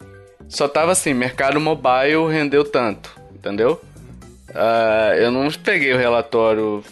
[0.49, 3.79] só tava assim, mercado mobile rendeu tanto, entendeu?
[4.57, 6.83] Uh, eu não peguei o relatório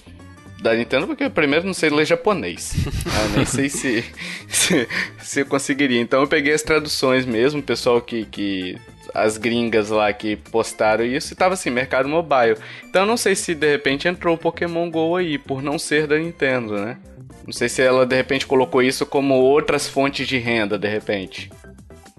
[0.61, 2.74] da Nintendo porque primeiro não sei ler japonês.
[2.87, 4.05] uh, nem sei se,
[4.48, 6.00] se, se, eu conseguiria.
[6.00, 8.79] Então eu peguei as traduções mesmo, o pessoal que, que.
[9.12, 12.57] As gringas lá que postaram isso e tava assim, mercado mobile.
[12.85, 16.09] Então eu não sei se de repente entrou o Pokémon GO aí, por não ser
[16.09, 16.98] da Nintendo, né?
[17.46, 21.48] Não sei se ela de repente colocou isso como outras fontes de renda, de repente.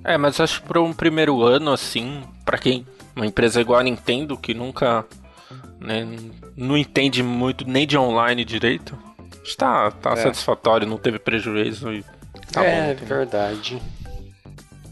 [0.06, 3.84] É, mas acho que para um primeiro ano assim, para quem uma empresa igual a
[3.84, 5.04] Nintendo que nunca
[5.80, 6.08] né,
[6.56, 8.98] não entende muito nem de online direito.
[9.44, 10.16] Está tá é.
[10.18, 12.04] satisfatório, não teve prejuízo e
[12.52, 13.04] tá é, bom.
[13.04, 13.82] É verdade.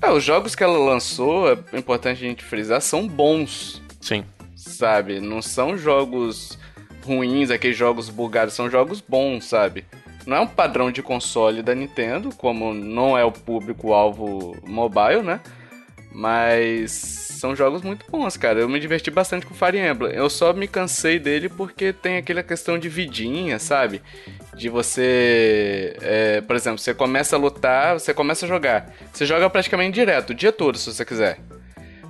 [0.02, 3.82] É, os jogos que ela lançou, é importante a gente frisar, são bons.
[4.02, 4.26] Sim.
[4.56, 5.20] Sabe?
[5.20, 6.58] Não são jogos
[7.06, 9.86] ruins, aqueles jogos bugados, são jogos bons, sabe?
[10.26, 15.42] Não é um padrão de console da Nintendo, como não é o público-alvo mobile, né?
[16.12, 18.62] Mas são jogos muito bons, cara.
[18.62, 20.16] Eu me diverti bastante com Fire Emblem.
[20.16, 24.02] Eu só me cansei dele porque tem aquela questão de vidinha, sabe?
[24.56, 25.94] De você.
[26.02, 28.94] É, por exemplo, você começa a lutar, você começa a jogar.
[29.12, 31.38] Você joga praticamente direto, o dia todo, se você quiser.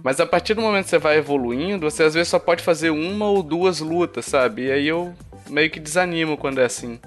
[0.04, 2.91] Mas a partir do momento que você vai evoluindo, você às vezes só pode fazer
[2.91, 4.67] uma ou duas lutas, sabe?
[4.67, 5.15] E aí eu
[5.50, 7.00] meio que desanimo quando é assim.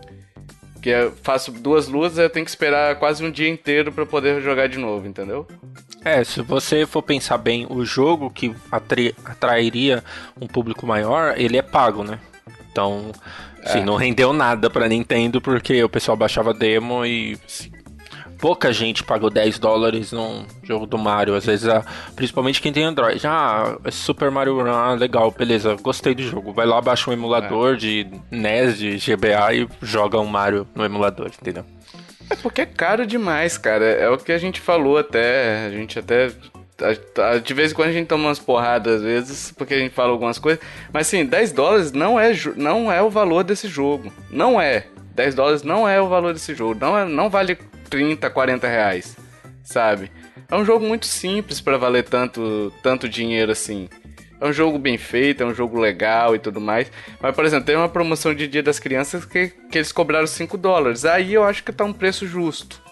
[0.73, 4.43] Porque eu faço duas lutas, eu tenho que esperar quase um dia inteiro para poder
[4.43, 5.47] jogar de novo, entendeu?
[6.07, 10.05] É, se você for pensar bem, o jogo que atrairia
[10.41, 12.21] um público maior, ele é pago, né?
[12.71, 13.11] Então,
[13.65, 13.85] assim, é.
[13.85, 17.73] não rendeu nada pra Nintendo porque o pessoal baixava demo e assim,
[18.39, 21.35] pouca gente pagou 10 dólares num jogo do Mario.
[21.35, 21.69] Às vezes,
[22.15, 23.21] principalmente quem tem Android.
[23.27, 26.53] Ah, Super Mario Run, ah, legal, beleza, gostei do jogo.
[26.53, 27.77] Vai lá, baixa um emulador é.
[27.79, 31.65] de NES, de GBA e joga um Mario no emulador, entendeu?
[32.29, 33.85] É porque é caro demais, cara.
[33.85, 35.67] É o que a gente falou até.
[35.67, 36.31] A gente até
[37.43, 40.11] de vez em quando a gente toma umas porradas, às vezes, porque a gente fala
[40.11, 40.63] algumas coisas.
[40.93, 44.13] Mas assim, 10 dólares não é, não é o valor desse jogo.
[44.31, 44.87] Não é.
[45.15, 46.79] 10 dólares não é o valor desse jogo.
[46.79, 47.57] Não, é, não vale
[47.89, 49.17] 30, 40 reais.
[49.65, 50.11] Sabe?
[50.51, 53.89] É um jogo muito simples para valer tanto, tanto dinheiro assim.
[54.41, 56.91] É um jogo bem feito, é um jogo legal e tudo mais.
[57.21, 60.57] Mas, por exemplo, tem uma promoção de Dia das Crianças que, que eles cobraram 5
[60.59, 61.05] dólares.
[61.05, 62.83] Aí eu acho que tá um preço justo.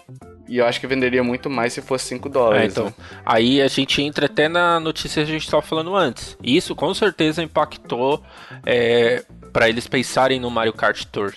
[0.47, 2.63] E eu acho que venderia muito mais se fosse 5 dólares.
[2.63, 2.93] É, então, né?
[3.25, 6.37] aí a gente entra até na notícia que a gente estava falando antes.
[6.43, 8.23] Isso com certeza impactou
[8.65, 11.33] é, para eles pensarem no Mario Kart Tour.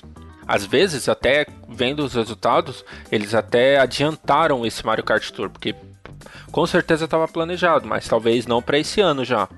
[0.47, 5.75] Às vezes, até vendo os resultados, eles até adiantaram esse Mario Kart Tour, porque
[6.51, 9.49] com certeza estava planejado, mas talvez não para esse ano já.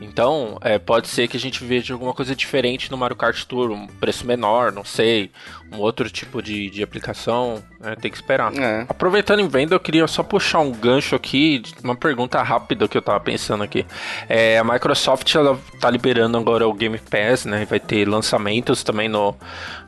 [0.00, 3.70] Então, é, pode ser que a gente veja alguma coisa diferente no Mario Kart Tour,
[3.70, 5.30] um preço menor, não sei,
[5.72, 7.96] um outro tipo de, de aplicação, né?
[8.00, 8.52] tem que esperar.
[8.56, 8.86] É.
[8.88, 13.02] Aproveitando em venda, eu queria só puxar um gancho aqui, uma pergunta rápida que eu
[13.02, 13.84] tava pensando aqui.
[14.28, 17.64] É, a Microsoft ela tá liberando agora o Game Pass, né?
[17.64, 19.34] Vai ter lançamentos também no,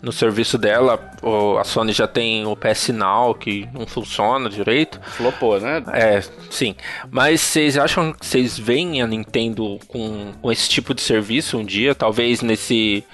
[0.03, 0.99] no serviço dela.
[1.23, 5.01] O, a Sony já tem o PS Now, que não funciona direito.
[5.03, 5.83] Flopou, né?
[5.93, 6.75] É, sim.
[7.11, 11.65] Mas vocês acham que vocês veem a Nintendo com, com esse tipo de serviço um
[11.65, 11.95] dia?
[11.95, 13.05] Talvez nesse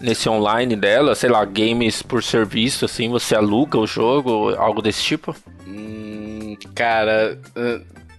[0.00, 5.02] nesse online dela, sei lá, games por serviço, assim, você aluga o jogo, algo desse
[5.02, 5.34] tipo?
[5.66, 7.38] Hum, cara,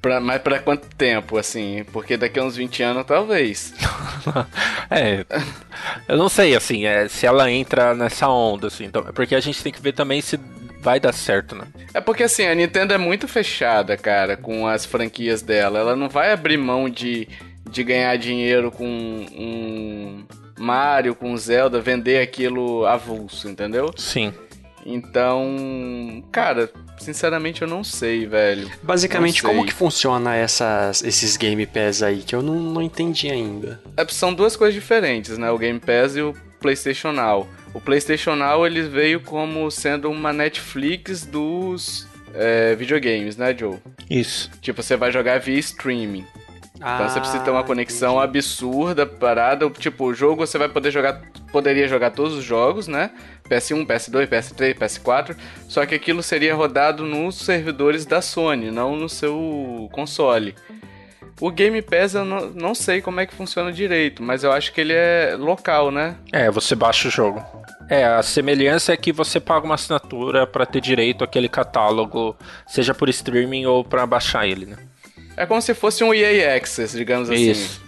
[0.06, 1.84] Pra, mas pra quanto tempo, assim?
[1.92, 3.74] Porque daqui a uns 20 anos, talvez.
[4.92, 5.26] é.
[6.08, 8.86] Eu não sei, assim, é, se ela entra nessa onda, assim.
[8.86, 10.40] Então, porque a gente tem que ver também se
[10.80, 11.66] vai dar certo, né?
[11.92, 15.80] É porque, assim, a Nintendo é muito fechada, cara, com as franquias dela.
[15.80, 17.28] Ela não vai abrir mão de,
[17.68, 20.24] de ganhar dinheiro com um
[20.58, 23.92] Mario, com Zelda, vender aquilo avulso, entendeu?
[23.98, 24.34] Sim.
[24.86, 28.70] Então, cara, sinceramente eu não sei, velho.
[28.84, 29.50] Basicamente, sei.
[29.50, 33.82] como que funciona essas, esses Game Pass aí, que eu não, não entendi ainda?
[33.98, 35.50] É, são duas coisas diferentes, né?
[35.50, 37.48] O Game Pass e o PlayStation Now.
[37.74, 43.78] O PlayStation Now ele veio como sendo uma Netflix dos é, videogames, né, Joe?
[44.10, 44.52] Isso.
[44.62, 46.26] Tipo, você vai jogar via streaming.
[46.82, 48.38] Ah, então você precisa ter uma ah, conexão entendi.
[48.40, 49.70] absurda, parada.
[49.70, 51.22] Tipo, o jogo você vai poder jogar.
[51.52, 53.12] Poderia jogar todos os jogos, né?
[53.50, 55.38] PS1, PS2, PS3, PS4.
[55.68, 60.56] Só que aquilo seria rodado nos servidores da Sony, não no seu console.
[61.40, 64.72] O Game Pass eu não, não sei como é que funciona direito, mas eu acho
[64.72, 66.16] que ele é local, né?
[66.32, 67.44] É, você baixa o jogo.
[67.90, 72.36] É, a semelhança é que você paga uma assinatura para ter direito àquele catálogo,
[72.66, 74.78] seja por streaming ou para baixar ele, né?
[75.38, 77.52] É como se fosse um EA Access, digamos assim.
[77.52, 77.86] Isso.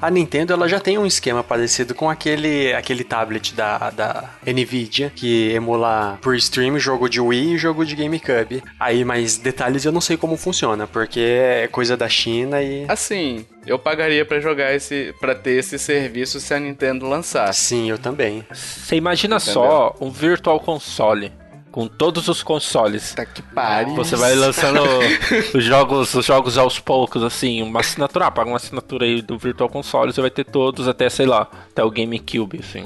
[0.00, 5.12] A Nintendo ela já tem um esquema parecido com aquele, aquele tablet da, da Nvidia
[5.14, 8.62] que emula por stream jogo de Wii e jogo de GameCube.
[8.78, 12.84] Aí, mais detalhes eu não sei como funciona, porque é coisa da China e.
[12.88, 17.52] Assim, eu pagaria para jogar esse, para ter esse serviço se a Nintendo lançar.
[17.54, 18.44] Sim, eu também.
[18.52, 19.54] Você imagina Entendeu?
[19.54, 21.32] só um Virtual Console
[21.74, 23.14] com todos os consoles.
[23.14, 23.96] Tá que pariu.
[23.96, 24.80] Você vai lançando
[25.52, 29.36] os jogos, os jogos aos poucos, assim, uma assinatura, ah, paga uma assinatura aí do
[29.36, 32.84] Virtual Console, você vai ter todos até, sei lá, até o GameCube, assim.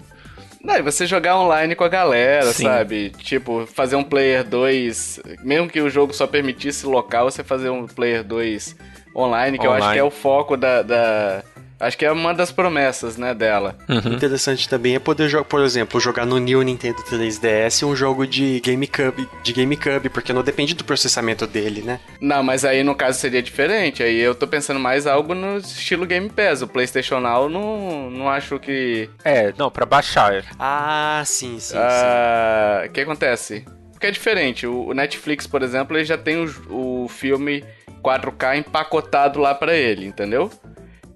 [0.65, 2.63] Não, e você jogar online com a galera, Sim.
[2.63, 3.11] sabe?
[3.11, 7.87] Tipo, fazer um Player 2, mesmo que o jogo só permitisse local, você fazer um
[7.87, 8.75] Player 2
[9.15, 9.83] online, que online.
[9.83, 11.45] eu acho que é o foco da, da
[11.81, 13.77] Acho que é uma das promessas, né, dela.
[13.89, 14.15] Uhum.
[14.15, 18.61] Interessante também é poder jogar, por exemplo, jogar no New Nintendo 3DS um jogo de
[18.61, 22.01] GameCube, de GameCube, porque não depende do processamento dele, né?
[22.21, 24.03] Não, mas aí no caso seria diferente.
[24.03, 26.63] Aí eu tô pensando mais algo no estilo Game Pass.
[26.63, 29.09] O PlayStation Now não, não acho que.
[29.25, 30.45] É, não, para baixar.
[30.59, 31.77] Ah, sim, sim.
[31.77, 33.65] Ah, o que acontece?
[33.93, 34.67] Porque é diferente.
[34.67, 37.65] O Netflix, por exemplo, ele já tem o, o filme
[38.03, 40.51] 4K empacotado lá para ele, entendeu?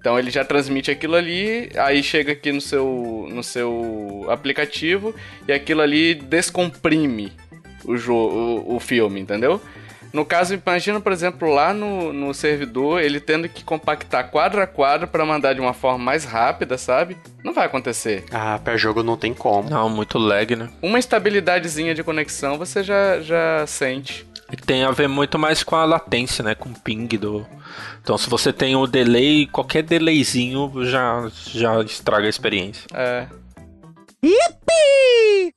[0.03, 5.15] Então ele já transmite aquilo ali, aí chega aqui no seu, no seu aplicativo
[5.47, 7.31] e aquilo ali descomprime
[7.85, 9.61] o, jogo, o, o filme, entendeu?
[10.11, 14.67] No caso, imagina, por exemplo, lá no, no servidor, ele tendo que compactar quadro a
[14.67, 17.15] quadro para mandar de uma forma mais rápida, sabe?
[17.41, 18.25] Não vai acontecer.
[18.29, 19.69] Ah, para jogo não tem como.
[19.69, 20.69] Não, muito lag, né?
[20.81, 24.27] Uma estabilidadezinha de conexão você já, já sente.
[24.53, 26.53] E tem a ver muito mais com a latência, né?
[26.53, 27.43] Com o ping do.
[28.03, 32.85] Então, se você tem o delay, qualquer delayzinho já, já estraga a experiência.
[32.93, 33.25] É.
[34.23, 35.53] Yippee!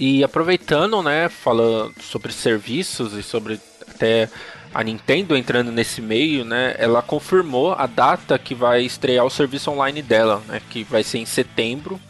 [0.00, 4.28] E aproveitando, né, falando sobre serviços e sobre até
[4.74, 9.70] a Nintendo entrando nesse meio, né, ela confirmou a data que vai estrear o serviço
[9.70, 12.00] online dela, né, que vai ser em setembro.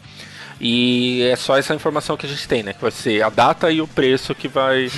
[0.59, 2.73] E é só essa informação que a gente tem, né?
[2.73, 4.89] Que vai ser a data e o preço que vai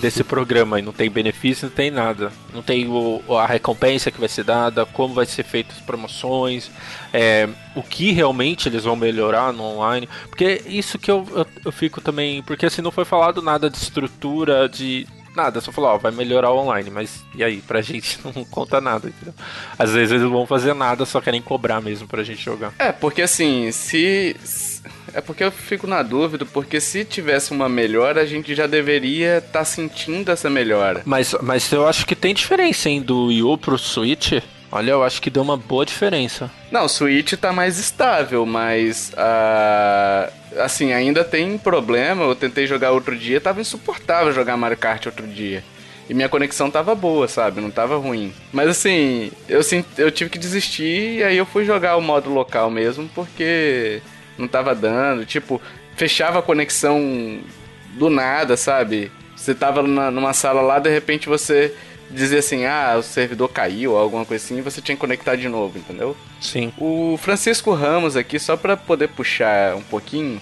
[0.00, 0.78] desse programa.
[0.78, 2.32] E não tem benefício, não tem nada.
[2.52, 6.70] Não tem o, a recompensa que vai ser dada, como vai ser feitas as promoções,
[7.12, 10.08] é, o que realmente eles vão melhorar no online.
[10.28, 12.42] Porque isso que eu, eu, eu fico também.
[12.42, 16.50] Porque assim, não foi falado nada de estrutura, de nada, só falou, ó, vai melhorar
[16.50, 19.34] o online, mas e aí, pra gente não conta nada, entendeu?
[19.78, 22.72] Às vezes eles não vão fazer nada, só querem cobrar mesmo pra gente jogar.
[22.78, 24.36] É, porque assim, se.
[25.12, 29.38] É porque eu fico na dúvida, porque se tivesse uma melhora, a gente já deveria
[29.38, 31.02] estar tá sentindo essa melhora.
[31.04, 34.32] Mas, mas eu acho que tem diferença, hein, do Wii pro Switch.
[34.72, 36.50] Olha, eu acho que deu uma boa diferença.
[36.72, 42.24] Não, o Switch tá mais estável, mas uh, assim, ainda tem problema.
[42.24, 45.62] Eu tentei jogar outro dia, tava insuportável jogar Mario Kart outro dia.
[46.08, 47.60] E minha conexão tava boa, sabe?
[47.60, 48.32] Não tava ruim.
[48.52, 49.60] Mas assim, eu,
[49.96, 54.02] eu tive que desistir e aí eu fui jogar o modo local mesmo, porque
[54.38, 55.24] não tava dando.
[55.24, 55.60] Tipo,
[55.96, 57.40] fechava a conexão
[57.94, 59.10] do nada, sabe?
[59.36, 61.74] Você tava na, numa sala lá, de repente você
[62.10, 65.36] dizia assim, ah, o servidor caiu ou alguma coisa assim, e você tinha que conectar
[65.36, 66.16] de novo, entendeu?
[66.40, 66.72] Sim.
[66.78, 70.40] O Francisco Ramos aqui, só para poder puxar um pouquinho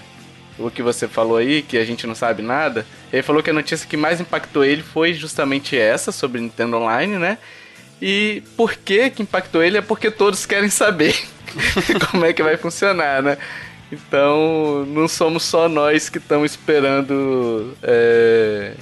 [0.59, 3.55] o que você falou aí, que a gente não sabe nada, ele falou que a
[3.55, 7.39] notícia que mais impactou ele foi justamente essa, sobre Nintendo Online, né?
[8.01, 11.17] E por que que impactou ele é porque todos querem saber
[12.11, 13.39] como é que vai funcionar, né?
[13.93, 18.75] Então, não somos só nós que estamos esperando é,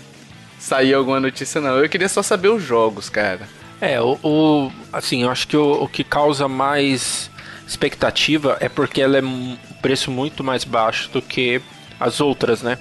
[0.56, 1.78] sair alguma notícia, não.
[1.78, 3.40] Eu queria só saber os jogos, cara.
[3.80, 7.28] É, o, o assim, eu acho que o, o, que causa mais
[7.66, 11.60] expectativa é porque ela é um preço muito mais baixo do que
[11.98, 12.78] as outras, né?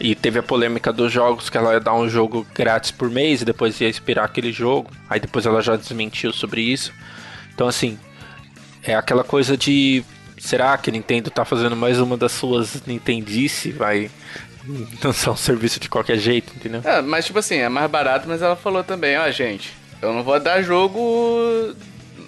[0.00, 3.42] E teve a polêmica dos jogos que ela ia dar um jogo grátis por mês
[3.42, 4.90] e depois ia expirar aquele jogo.
[5.10, 6.90] Aí depois ela já desmentiu sobre isso.
[7.52, 7.98] Então assim,
[8.82, 10.02] é aquela coisa de
[10.40, 13.70] será que a Nintendo tá fazendo mais uma das suas Nintendice?
[13.70, 14.10] Vai
[15.04, 16.80] lançar um serviço de qualquer jeito, entendeu?
[16.84, 19.72] É, mas tipo assim, é mais barato, mas ela falou também, ó, gente,
[20.02, 21.74] eu não vou dar jogo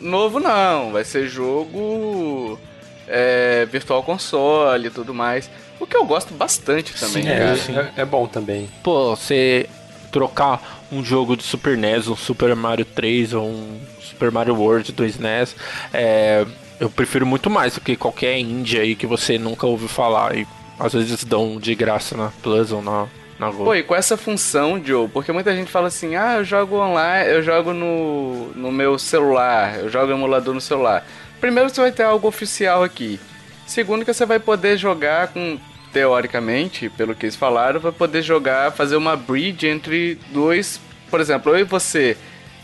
[0.00, 2.58] novo não, vai ser jogo
[3.06, 5.50] é, virtual console e tudo mais.
[5.80, 7.76] O que eu gosto bastante também, sim, é, sim.
[7.76, 8.68] É, é bom também.
[8.82, 9.68] Pô, você
[10.10, 14.92] trocar um jogo de Super NES, um Super Mario 3 ou um Super Mario World
[14.92, 15.56] do SNES,
[15.92, 16.46] é,
[16.82, 20.44] eu prefiro muito mais do que qualquer indie aí que você nunca ouviu falar e
[20.80, 23.06] às vezes dão de graça na Plus ou na,
[23.38, 23.66] na Go.
[23.66, 27.30] Pô, e com essa função, Joe, porque muita gente fala assim, ah, eu jogo online,
[27.30, 31.06] eu jogo no, no meu celular, eu jogo emulador no celular.
[31.40, 33.20] Primeiro você vai ter algo oficial aqui.
[33.64, 35.60] Segundo que você vai poder jogar com,
[35.92, 41.52] teoricamente, pelo que eles falaram, vai poder jogar, fazer uma bridge entre dois, por exemplo,
[41.52, 42.16] eu e você,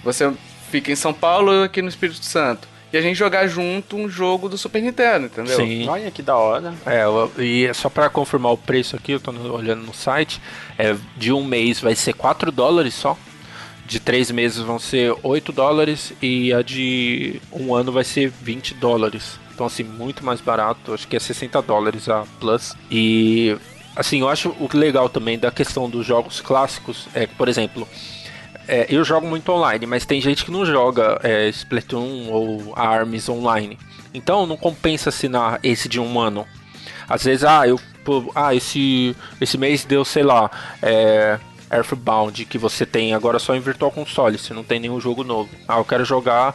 [0.03, 0.33] você
[0.73, 4.09] fica em São Paulo, eu aqui no Espírito Santo e a gente jogar junto um
[4.09, 5.57] jogo do Super Nintendo, entendeu?
[5.57, 5.89] Sim.
[5.89, 6.73] Olha que da hora.
[6.87, 7.05] É,
[7.43, 10.41] e é só para confirmar o preço aqui, eu tô olhando no site,
[10.79, 13.17] é, de um mês vai ser 4 dólares só.
[13.87, 18.75] De três meses vão ser 8 dólares e a de um ano vai ser 20
[18.75, 19.39] dólares.
[19.55, 20.93] Então, assim, muito mais barato.
[20.93, 22.77] Acho que é 60 dólares a Plus.
[22.91, 23.57] E,
[23.97, 27.89] assim, eu acho o legal também da questão dos jogos clássicos é que, por exemplo,
[28.69, 33.31] é, eu jogo muito online, mas tem gente que não joga é, Splatoon ou ARMS
[33.31, 33.79] online.
[34.13, 36.47] Então não compensa assinar esse de um ano.
[37.09, 37.81] Às vezes, ah, eu.
[38.35, 40.51] Ah, esse, esse mês deu, sei lá,
[40.83, 41.39] é,
[41.71, 45.51] Earthbound, que você tem agora só em Virtual Console, se não tem nenhum jogo novo.
[45.67, 46.55] Ah, eu quero jogar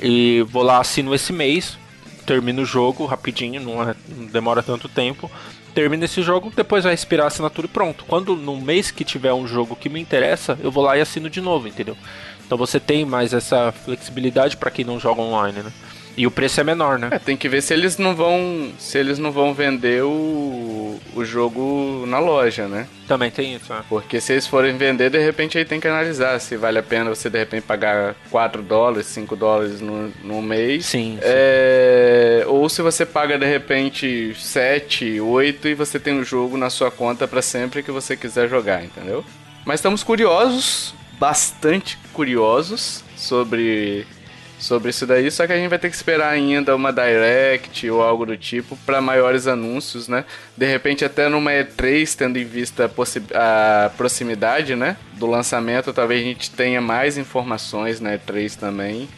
[0.00, 1.78] e vou lá, assino esse mês,
[2.26, 5.30] termino o jogo rapidinho, não, é, não demora tanto tempo
[5.78, 8.04] termina esse jogo, depois vai expirar a assinatura e pronto.
[8.04, 11.30] Quando no mês que tiver um jogo que me interessa, eu vou lá e assino
[11.30, 11.96] de novo, entendeu?
[12.44, 15.72] Então você tem mais essa flexibilidade para quem não joga online, né?
[16.18, 17.10] E o preço é menor, né?
[17.12, 18.72] É, tem que ver se eles não vão.
[18.76, 22.88] Se eles não vão vender o, o jogo na loja, né?
[23.06, 23.84] Também tem isso, né?
[23.88, 27.08] Porque se eles forem vender, de repente aí tem que analisar se vale a pena
[27.08, 30.86] você de repente pagar 4 dólares, 5 dólares no, no mês.
[30.86, 31.20] Sim.
[31.22, 32.50] É, sim.
[32.50, 36.68] Ou se você paga de repente 7, 8 e você tem o um jogo na
[36.68, 39.24] sua conta para sempre que você quiser jogar, entendeu?
[39.64, 44.04] Mas estamos curiosos, bastante curiosos sobre
[44.58, 48.02] sobre isso daí, só que a gente vai ter que esperar ainda uma direct ou
[48.02, 50.24] algo do tipo para maiores anúncios, né?
[50.56, 52.90] De repente até numa E3, tendo em vista
[53.34, 59.08] a, a, proximidade, né, do lançamento, talvez a gente tenha mais informações na E3 também.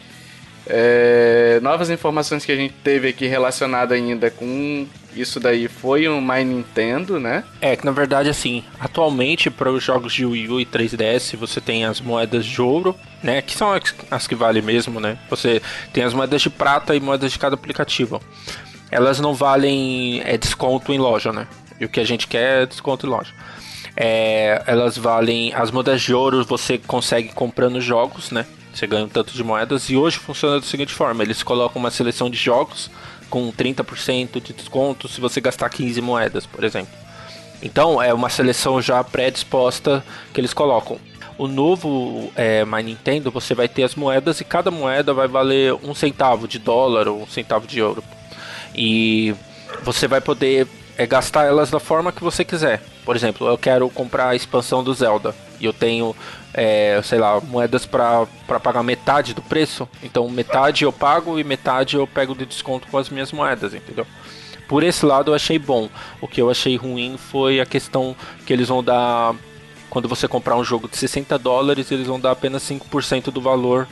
[0.67, 6.21] É, novas informações que a gente teve aqui relacionada ainda com isso daí foi o
[6.21, 7.43] My Nintendo, né?
[7.59, 11.59] É, que na verdade, assim, atualmente para os jogos de Wii U e 3DS você
[11.59, 13.41] tem as moedas de ouro, né?
[13.41, 13.73] Que são
[14.09, 15.17] as que valem mesmo, né?
[15.29, 18.21] Você tem as moedas de prata e moedas de cada aplicativo.
[18.89, 21.47] Elas não valem é, desconto em loja, né?
[21.79, 23.33] E o que a gente quer é desconto em loja.
[23.95, 25.53] É, elas valem.
[25.53, 28.45] As moedas de ouro você consegue comprando jogos, né?
[28.73, 29.89] Você ganha um tanto de moedas.
[29.89, 32.89] E hoje funciona da seguinte forma: eles colocam uma seleção de jogos
[33.29, 36.93] com 30% de desconto se você gastar 15 moedas, por exemplo.
[37.61, 40.03] Então é uma seleção já pré-disposta
[40.33, 40.99] que eles colocam.
[41.37, 45.73] O novo é, My Nintendo você vai ter as moedas e cada moeda vai valer
[45.73, 48.03] um centavo de dólar ou um centavo de euro.
[48.75, 49.33] E
[49.83, 50.67] você vai poder
[50.97, 52.81] é, gastar elas da forma que você quiser.
[53.05, 56.15] Por exemplo, eu quero comprar a expansão do Zelda e eu tenho,
[56.53, 58.27] é, sei lá, moedas para
[58.61, 59.87] pagar metade do preço.
[60.03, 64.05] Então metade eu pago e metade eu pego de desconto com as minhas moedas, entendeu?
[64.67, 65.89] Por esse lado eu achei bom.
[66.21, 69.35] O que eu achei ruim foi a questão que eles vão dar.
[69.89, 73.85] Quando você comprar um jogo de 60 dólares, eles vão dar apenas 5% do valor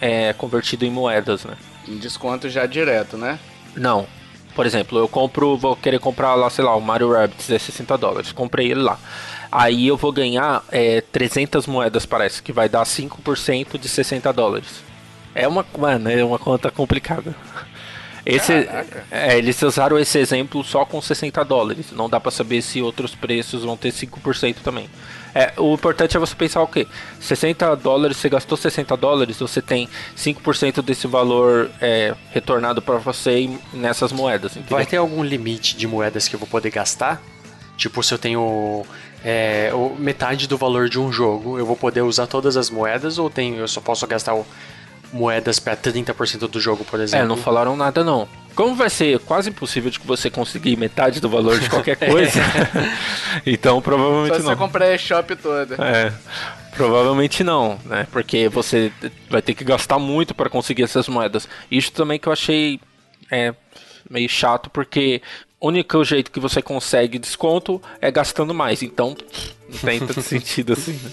[0.00, 1.54] é, convertido em moedas, né?
[1.86, 3.38] Em desconto já direto, né?
[3.76, 4.06] Não.
[4.54, 7.98] Por exemplo, eu compro, vou querer comprar lá, sei lá, o Mario Rabbids é 60
[7.98, 8.32] dólares.
[8.32, 8.98] Comprei ele lá.
[9.52, 14.82] Aí eu vou ganhar é, 300 moedas, parece, que vai dar 5% de 60 dólares.
[15.34, 17.36] É uma, mano, é uma conta complicada.
[18.24, 18.52] Esse,
[19.10, 21.90] é, eles usaram esse exemplo só com 60 dólares.
[21.92, 24.88] Não dá para saber se outros preços vão ter 5% também.
[25.34, 26.86] É, o importante é você pensar o quê?
[27.20, 33.50] 60 dólares, você gastou 60 dólares, você tem 5% desse valor é, retornado para você
[33.72, 34.52] nessas moedas.
[34.52, 34.76] Entendeu?
[34.76, 37.20] Vai ter algum limite de moedas que eu vou poder gastar?
[37.76, 38.84] Tipo, se eu tenho
[39.24, 43.30] é, metade do valor de um jogo, eu vou poder usar todas as moedas ou
[43.30, 44.36] tem, eu só posso gastar
[45.12, 47.24] moedas para 30% do jogo, por exemplo?
[47.24, 48.26] É, não falaram nada não.
[48.54, 52.40] Como vai ser quase impossível de você conseguir metade do valor de qualquer coisa,
[53.46, 54.44] então provavelmente Só não.
[54.44, 55.76] Só você comprar a shop toda.
[55.82, 56.12] É.
[56.74, 58.06] Provavelmente não, né?
[58.10, 58.90] Porque você
[59.28, 61.46] vai ter que gastar muito para conseguir essas moedas.
[61.70, 62.80] Isso também que eu achei
[63.30, 63.54] é,
[64.08, 65.20] meio chato, porque
[65.68, 68.82] único jeito que você consegue desconto é gastando mais.
[68.82, 69.16] Então,
[69.68, 70.92] não tem tanto sentido assim.
[70.92, 71.10] Né?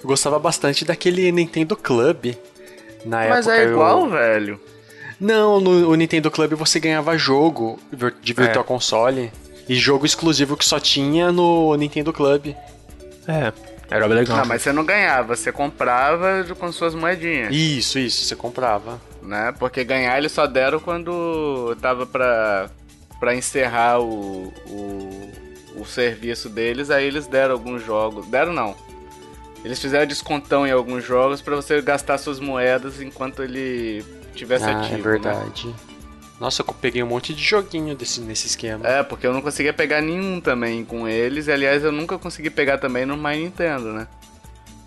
[0.00, 2.34] Eu gostava bastante daquele Nintendo Club
[3.04, 3.48] na Mas época.
[3.48, 4.10] Mas é igual, eu...
[4.10, 4.60] velho.
[5.20, 7.78] Não, no Nintendo Club você ganhava jogo
[8.22, 8.66] de Virtual é.
[8.66, 9.32] Console.
[9.68, 12.54] E jogo exclusivo que só tinha no Nintendo Club.
[13.26, 13.52] É,
[13.90, 14.38] era legal.
[14.38, 17.54] Não, mas você não ganhava, você comprava com suas moedinhas.
[17.54, 19.00] Isso, isso, você comprava.
[19.22, 19.52] Né?
[19.58, 22.70] Porque ganhar eles só deram quando tava pra,
[23.18, 25.32] pra encerrar o, o,
[25.76, 28.26] o serviço deles, aí eles deram alguns jogos.
[28.26, 28.76] Deram não.
[29.64, 34.04] Eles fizeram descontão em alguns jogos para você gastar suas moedas enquanto ele
[34.34, 34.94] tivesse ah, é ativo.
[34.94, 35.66] É verdade.
[35.66, 35.74] Né?
[36.40, 38.86] Nossa, eu peguei um monte de joguinho desse, nesse esquema.
[38.86, 41.48] É, porque eu não conseguia pegar nenhum também com eles.
[41.48, 44.06] E aliás, eu nunca consegui pegar também no My Nintendo, né?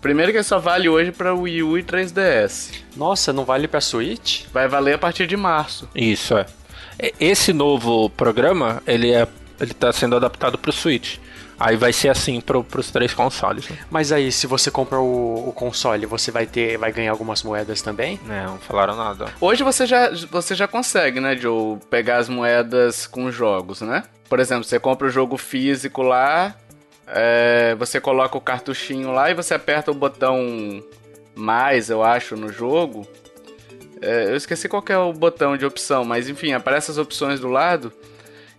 [0.00, 2.82] Primeiro que só vale hoje para Wii U e 3DS.
[2.96, 4.46] Nossa, não vale para Switch?
[4.52, 5.88] Vai valer a partir de março.
[5.94, 6.46] Isso é.
[7.18, 9.26] Esse novo programa, ele é
[9.62, 11.18] ele tá sendo adaptado para o Switch.
[11.58, 13.68] Aí vai ser assim pro, pros três consoles.
[13.68, 13.78] Né?
[13.88, 17.80] Mas aí, se você compra o, o, console, você vai ter, vai ganhar algumas moedas
[17.80, 18.18] também?
[18.28, 19.26] É, não falaram nada.
[19.40, 24.02] Hoje você já, você já consegue, né, Joe, pegar as moedas com jogos, né?
[24.28, 26.56] Por exemplo, você compra o jogo físico lá,
[27.06, 30.82] é, você coloca o cartuchinho lá e você aperta o botão
[31.36, 33.06] mais, eu acho, no jogo.
[34.02, 37.48] É, eu esqueci qual é o botão de opção, mas enfim, aparece as opções do
[37.48, 37.92] lado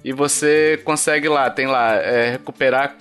[0.04, 2.98] e você consegue lá, tem lá, é, recuperar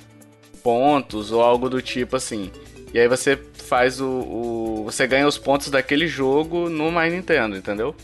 [0.63, 2.51] pontos ou algo do tipo assim.
[2.93, 7.57] E aí você faz o, o, Você ganha os pontos daquele jogo no My Nintendo,
[7.57, 7.95] entendeu?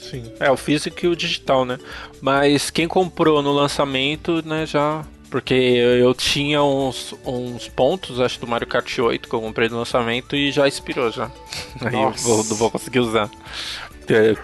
[0.00, 0.32] Sim.
[0.40, 1.78] É, o físico e o digital, né?
[2.22, 5.04] Mas quem comprou no lançamento, né, já.
[5.30, 9.78] Porque eu tinha uns, uns pontos, acho, do Mario Kart 8 que eu comprei no
[9.78, 11.30] lançamento e já expirou já.
[11.80, 12.28] Aí Nossa.
[12.28, 13.30] eu vou, não vou conseguir usar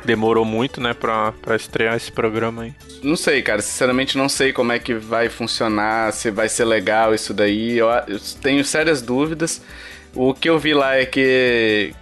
[0.04, 2.74] demorou muito, né, pra, pra estrear esse programa aí.
[3.02, 3.60] Não sei, cara.
[3.60, 7.76] Sinceramente, não sei como é que vai funcionar, se vai ser legal isso daí.
[7.76, 9.62] Eu, eu tenho sérias dúvidas.
[10.14, 11.92] O que eu vi lá é que.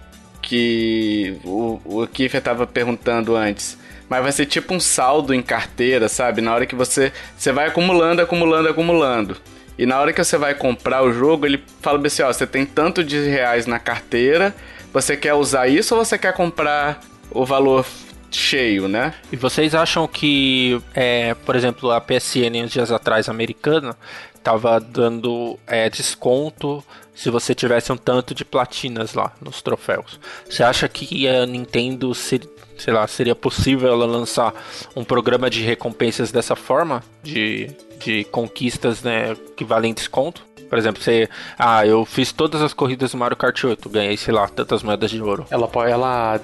[0.41, 3.77] Que o, o Kiefer tava perguntando antes.
[4.09, 6.41] Mas vai ser tipo um saldo em carteira, sabe?
[6.41, 7.11] Na hora que você.
[7.37, 9.37] Você vai acumulando, acumulando, acumulando.
[9.77, 12.65] E na hora que você vai comprar o jogo, ele fala assim: ó, você tem
[12.65, 14.55] tanto de reais na carteira.
[14.93, 17.01] Você quer usar isso ou você quer comprar
[17.31, 17.85] o valor
[18.31, 19.13] cheio, né?
[19.31, 23.95] E vocês acham que, é, por exemplo, a PSN uns dias atrás americana
[24.43, 26.83] tava dando é, desconto
[27.15, 30.19] se você tivesse um tanto de platinas lá nos troféus.
[30.47, 32.13] Você acha que a Nintendo,
[32.77, 34.53] sei lá, seria possível ela lançar
[34.95, 37.03] um programa de recompensas dessa forma?
[37.23, 37.69] De,
[37.99, 40.45] de conquistas né, que valem desconto?
[40.69, 41.29] Por exemplo, você.
[41.57, 45.11] Ah, eu fiz todas as corridas do Mario Kart 8, ganhei, sei lá, tantas moedas
[45.11, 45.45] de ouro.
[45.51, 46.41] Ela, ela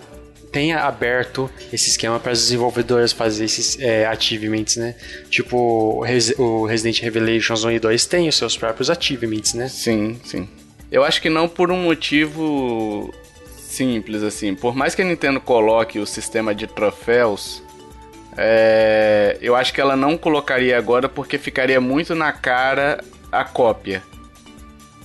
[0.51, 4.95] tem aberto esse esquema para as desenvolvedoras fazer esses é, achievements, né?
[5.29, 9.67] Tipo, o Resident Revelations 1 e 2 tem os seus próprios achievements, né?
[9.67, 10.47] Sim, sim.
[10.91, 13.13] Eu acho que não por um motivo
[13.71, 14.53] simples, assim.
[14.53, 17.63] Por mais que a Nintendo coloque o sistema de troféus,
[18.37, 24.03] é, eu acho que ela não colocaria agora porque ficaria muito na cara a cópia.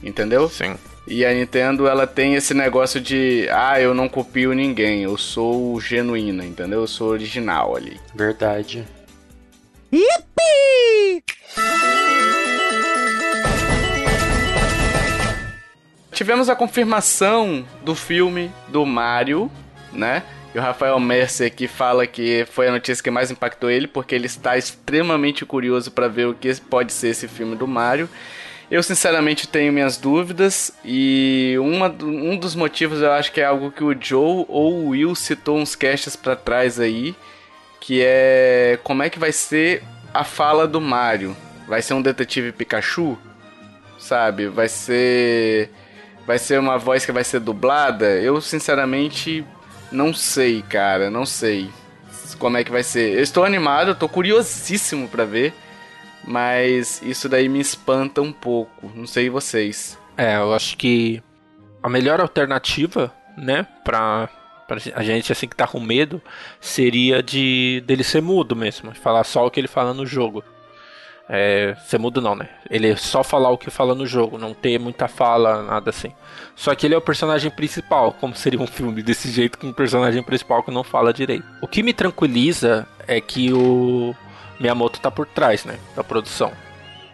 [0.03, 0.49] Entendeu?
[0.49, 0.77] Sim.
[1.07, 5.81] E a Nintendo, ela tem esse negócio de, ah, eu não copio ninguém, eu sou
[5.81, 6.81] genuína, entendeu?
[6.81, 8.01] Eu sou original ali.
[8.13, 8.85] Verdade.
[9.93, 11.23] Yippee!
[16.17, 19.53] Tivemos a confirmação do filme do Mario,
[19.93, 20.23] né?
[20.55, 24.15] E o Rafael Mercer aqui fala que foi a notícia que mais impactou ele, porque
[24.15, 28.09] ele está extremamente curioso para ver o que pode ser esse filme do Mario.
[28.71, 33.71] Eu sinceramente tenho minhas dúvidas e uma, um dos motivos eu acho que é algo
[33.71, 37.15] que o Joe ou o Will citou uns casts para trás aí,
[37.79, 39.83] que é como é que vai ser
[40.15, 41.37] a fala do Mario?
[41.69, 43.19] Vai ser um detetive Pikachu?
[43.99, 44.49] Sabe?
[44.49, 45.71] Vai ser
[46.27, 48.07] vai ser uma voz que vai ser dublada?
[48.21, 49.45] Eu sinceramente
[49.91, 51.71] não sei, cara, não sei
[52.39, 53.15] como é que vai ser.
[53.15, 55.55] Eu estou animado, estou curiosíssimo para ver.
[56.27, 58.91] Mas isso daí me espanta um pouco.
[58.95, 59.97] Não sei vocês.
[60.17, 61.23] É, eu acho que
[61.83, 64.29] a melhor alternativa, né, pra,
[64.67, 66.21] pra a gente assim que tá com medo,
[66.61, 70.43] seria de dele ser mudo mesmo, falar só o que ele fala no jogo.
[71.29, 72.49] É, ser mudo não, né?
[72.71, 76.13] Ele só falar o que fala no jogo, não ter muita fala, nada assim.
[76.55, 79.73] Só que ele é o personagem principal, como seria um filme desse jeito com um
[79.73, 81.45] personagem principal que não fala direito.
[81.61, 84.15] O que me tranquiliza é que o
[84.61, 86.53] Miyamoto tá por trás, né, da produção.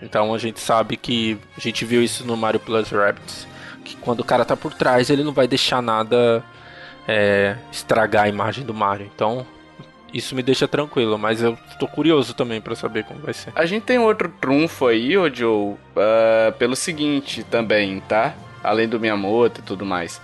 [0.03, 3.47] Então a gente sabe que a gente viu isso no Mario Plus Rabbids,
[3.85, 6.45] que quando o cara tá por trás, ele não vai deixar nada
[7.09, 9.11] é, estragar a imagem do Mario.
[9.15, 9.47] Então
[10.13, 13.53] isso me deixa tranquilo, mas eu tô curioso também para saber como vai ser.
[13.55, 18.35] A gente tem outro trunfo aí, ô Joe, uh, pelo seguinte também, tá?
[18.63, 20.21] Além do Miyamoto e tudo mais.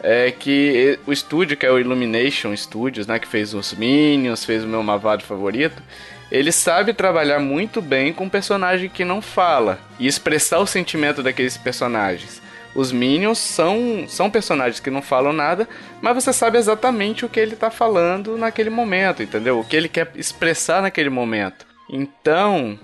[0.00, 3.18] É que o estúdio, que é o Illumination Studios, né?
[3.18, 5.82] Que fez os Minions, fez o meu Mavado favorito
[6.30, 11.22] ele sabe trabalhar muito bem com um personagem que não fala e expressar o sentimento
[11.22, 12.42] daqueles personagens.
[12.74, 15.68] Os Minions são, são personagens que não falam nada,
[16.00, 19.58] mas você sabe exatamente o que ele está falando naquele momento, entendeu?
[19.58, 21.66] O que ele quer expressar naquele momento.
[21.90, 22.78] Então,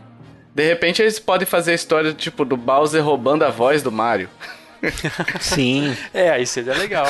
[0.54, 4.28] de repente eles podem fazer a história tipo do Bowser roubando a voz do Mario.
[5.40, 5.96] Sim.
[6.12, 7.06] é, aí seria legal.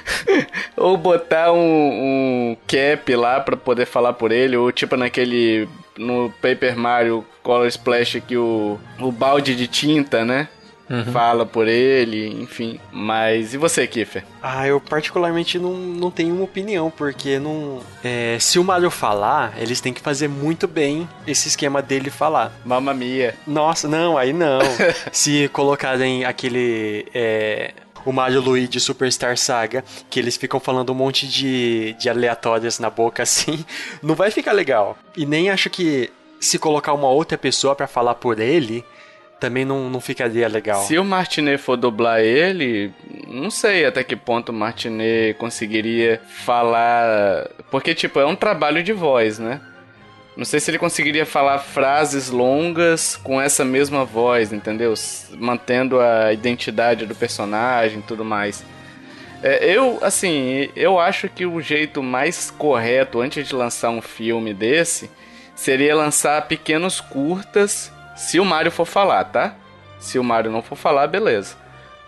[0.76, 5.68] ou botar um, um cap lá para poder falar por ele, ou tipo naquele.
[5.98, 10.48] No Paper Mario Color Splash que o, o balde de tinta, né?
[10.90, 11.04] Uhum.
[11.12, 12.80] Fala por ele, enfim.
[12.90, 14.24] Mas e você, Kiffer?
[14.42, 17.80] Ah, eu particularmente não, não tenho uma opinião, porque não.
[18.02, 22.52] É, se o Mario falar, eles têm que fazer muito bem esse esquema dele falar.
[22.64, 23.36] Mamma mia.
[23.46, 24.58] Nossa, não, aí não.
[25.12, 27.06] se colocarem aquele.
[27.14, 27.72] É,
[28.04, 32.90] o Mario Luigi Superstar Saga, que eles ficam falando um monte de, de aleatórias na
[32.90, 33.64] boca assim,
[34.02, 34.98] não vai ficar legal.
[35.16, 36.10] E nem acho que
[36.40, 38.84] se colocar uma outra pessoa para falar por ele,
[39.40, 40.82] também não, não ficaria legal.
[40.82, 42.92] Se o Martinet for dublar ele,
[43.26, 47.48] não sei até que ponto o Martinet conseguiria falar.
[47.70, 49.60] Porque, tipo, é um trabalho de voz, né?
[50.36, 54.94] Não sei se ele conseguiria falar frases longas com essa mesma voz, entendeu?
[55.32, 58.64] Mantendo a identidade do personagem e tudo mais.
[59.42, 64.52] É, eu, assim, eu acho que o jeito mais correto antes de lançar um filme
[64.52, 65.10] desse
[65.54, 69.54] seria lançar pequenos curtas se o Mario for falar, tá?
[69.98, 71.56] Se o Mario não for falar, beleza.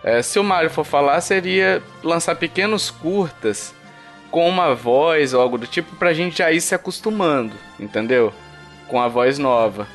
[0.04, 3.74] É, se o Mario for falar, seria lançar pequenos curtas
[4.30, 8.32] com uma voz ou algo do tipo pra gente já ir se acostumando, entendeu?
[8.88, 9.88] Com a voz nova.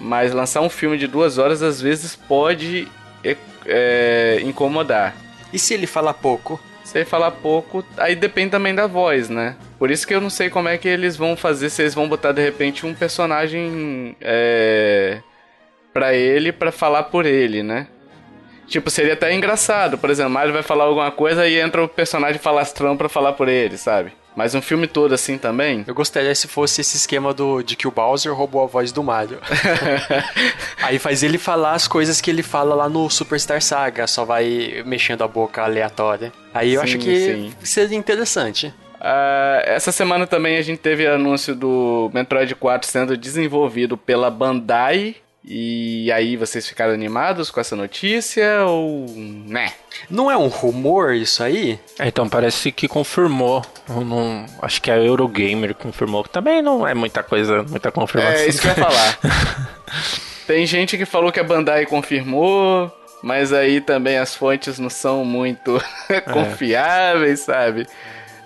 [0.00, 2.86] Mas lançar um filme de duas horas às vezes pode
[3.24, 3.36] é,
[3.66, 5.16] é, incomodar.
[5.52, 6.60] E se ele falar pouco?
[6.84, 9.56] Se ele falar pouco, aí depende também da voz, né?
[9.76, 12.08] Por isso que eu não sei como é que eles vão fazer, se eles vão
[12.08, 15.20] botar de repente um personagem é,
[15.98, 17.88] para ele para falar por ele, né?
[18.68, 22.38] Tipo, seria até engraçado, por exemplo, Mario vai falar alguma coisa e entra o personagem
[22.38, 24.12] falastrão para falar por ele, sabe?
[24.36, 25.84] Mas um filme todo assim também?
[25.88, 29.02] Eu gostaria se fosse esse esquema do, de que o Bowser roubou a voz do
[29.02, 29.40] Mario.
[30.80, 34.84] Aí faz ele falar as coisas que ele fala lá no Superstar Saga, só vai
[34.86, 36.32] mexendo a boca aleatória.
[36.54, 37.52] Aí eu Sim, acho que sim.
[37.64, 38.72] seria interessante.
[39.00, 45.16] Ah, essa semana também a gente teve anúncio do Metroid 4 sendo desenvolvido pela Bandai.
[45.50, 49.06] E aí, vocês ficaram animados com essa notícia ou.
[49.16, 49.72] né?
[50.10, 51.80] Não é um rumor isso aí?
[51.98, 53.64] É, então parece que confirmou.
[53.88, 56.22] Eu não- acho que a Eurogamer confirmou.
[56.22, 58.36] que Também não é muita coisa, muita confirmação.
[58.42, 59.18] É isso que eu ia falar.
[60.46, 62.92] Tem gente que falou que a Bandai confirmou,
[63.22, 65.82] mas aí também as fontes não são muito
[66.32, 67.86] confiáveis, sabe?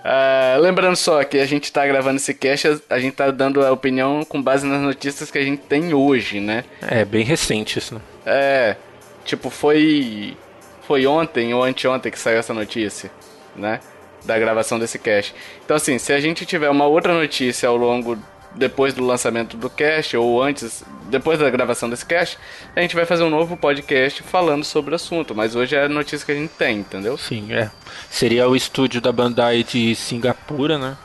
[0.04, 3.70] Ah, lembrando só que a gente tá gravando esse cast, a- gente tá dando a
[3.70, 6.64] opinião com base nas notícias que a gente tem hoje, né?
[6.80, 8.00] É bem recente isso, né?
[8.26, 8.76] É,
[9.24, 10.36] tipo, foi.
[10.86, 13.10] Foi ontem ou anteontem que saiu essa notícia,
[13.54, 13.78] né?
[14.24, 15.32] Da gravação desse cast.
[15.64, 18.18] Então, assim, se a gente tiver uma outra notícia ao longo.
[18.54, 22.38] Depois do lançamento do cast, ou antes, depois da gravação desse cast,
[22.76, 25.34] a gente vai fazer um novo podcast falando sobre o assunto.
[25.34, 27.16] Mas hoje é a notícia que a gente tem, entendeu?
[27.16, 27.70] Sim, é.
[28.10, 30.96] Seria o estúdio da Bandai de Singapura, né?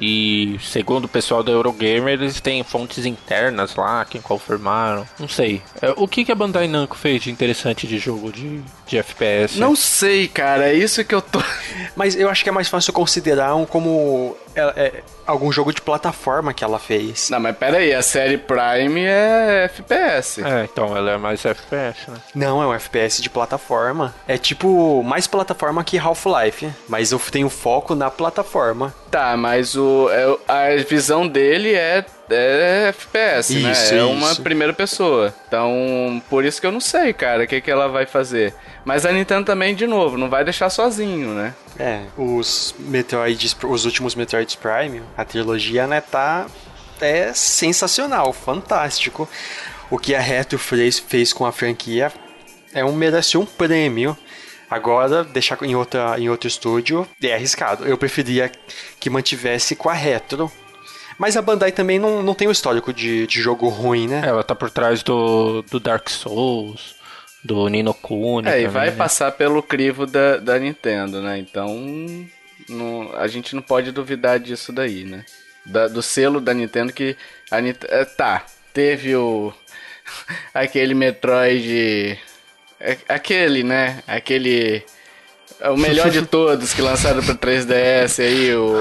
[0.00, 5.06] E segundo o pessoal da Eurogamer, eles têm fontes internas lá que confirmaram.
[5.18, 5.60] Não sei.
[5.82, 9.58] É, o que, que a Bandai Namco fez de interessante de jogo de, de FPS?
[9.58, 11.42] Não sei, cara, é isso que eu tô.
[11.96, 15.80] Mas eu acho que é mais fácil considerar um como é, é, algum jogo de
[15.80, 17.30] plataforma que ela fez.
[17.30, 20.42] Não, mas pera aí, a série Prime é FPS.
[20.42, 22.16] É, então ela é mais FPS, né?
[22.34, 24.14] Não, é um FPS de plataforma.
[24.26, 28.94] É tipo mais plataforma que Half-Life, mas eu tenho foco na plataforma.
[29.10, 33.72] Tá, mas o, é- a visão dele é, é FPS, né?
[33.72, 34.42] Isso, É uma isso.
[34.42, 35.34] primeira pessoa.
[35.46, 38.54] Então, por isso que eu não sei, cara, o que, que ela vai fazer.
[38.84, 41.54] Mas a Nintendo também, de novo, não vai deixar sozinho, né?
[41.78, 46.46] É, os Metroids, os últimos Metroids Prime, a trilogia, né, tá
[47.00, 49.28] é sensacional, fantástico.
[49.90, 52.12] O que a Retro fez, fez com a franquia
[52.74, 54.16] é um merece um prêmio.
[54.70, 57.86] Agora, deixar em, outra, em outro estúdio é arriscado.
[57.86, 58.52] Eu preferia
[59.00, 60.52] que mantivesse com a Retro.
[61.18, 64.22] Mas a Bandai também não, não tem o histórico de, de jogo ruim, né?
[64.24, 66.94] Ela tá por trás do, do Dark Souls,
[67.44, 68.48] do Nino Kuni.
[68.48, 68.96] É, e vai né?
[68.96, 71.36] passar pelo crivo da, da Nintendo, né?
[71.38, 71.68] Então,
[72.68, 75.24] não- a gente não pode duvidar disso daí, né?
[75.66, 77.16] Da- do selo da Nintendo que
[77.50, 78.06] a Nintendo...
[78.16, 79.52] tá, teve o...
[80.54, 82.16] aquele Metroid...
[82.78, 84.04] é- Aquele, né?
[84.06, 84.84] Aquele...
[85.60, 88.74] é O melhor de todos que lançaram pro 3DS aí, o...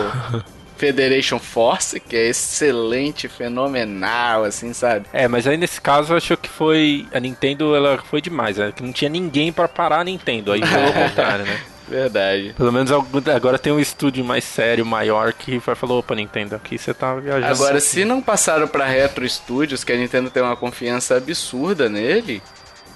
[0.78, 5.06] Federation Force, que é excelente, fenomenal, assim, sabe?
[5.12, 7.06] É, mas aí nesse caso eu acho que foi.
[7.14, 8.72] A Nintendo ela foi demais, né?
[8.76, 10.52] Que não tinha ninguém pra parar a Nintendo.
[10.52, 11.60] Aí foi o contrário, né?
[11.88, 12.54] Verdade.
[12.58, 16.78] Pelo menos agora tem um estúdio mais sério, maior, que vai falou, opa, Nintendo, aqui
[16.78, 17.46] você tá viajando.
[17.46, 22.42] Agora, se não passaram pra Retro Studios, que a Nintendo tem uma confiança absurda nele,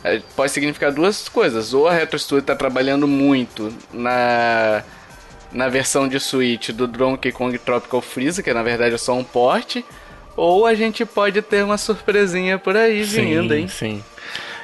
[0.04, 1.74] é, pode significar duas coisas.
[1.74, 4.84] Ou a Retro Studios tá trabalhando muito na,
[5.52, 9.24] na versão de Switch do Donkey Kong Tropical Freeze, que na verdade é só um
[9.24, 9.86] porte,
[10.36, 13.68] ou a gente pode ter uma surpresinha por aí vindo, hein?
[13.68, 14.04] Sim.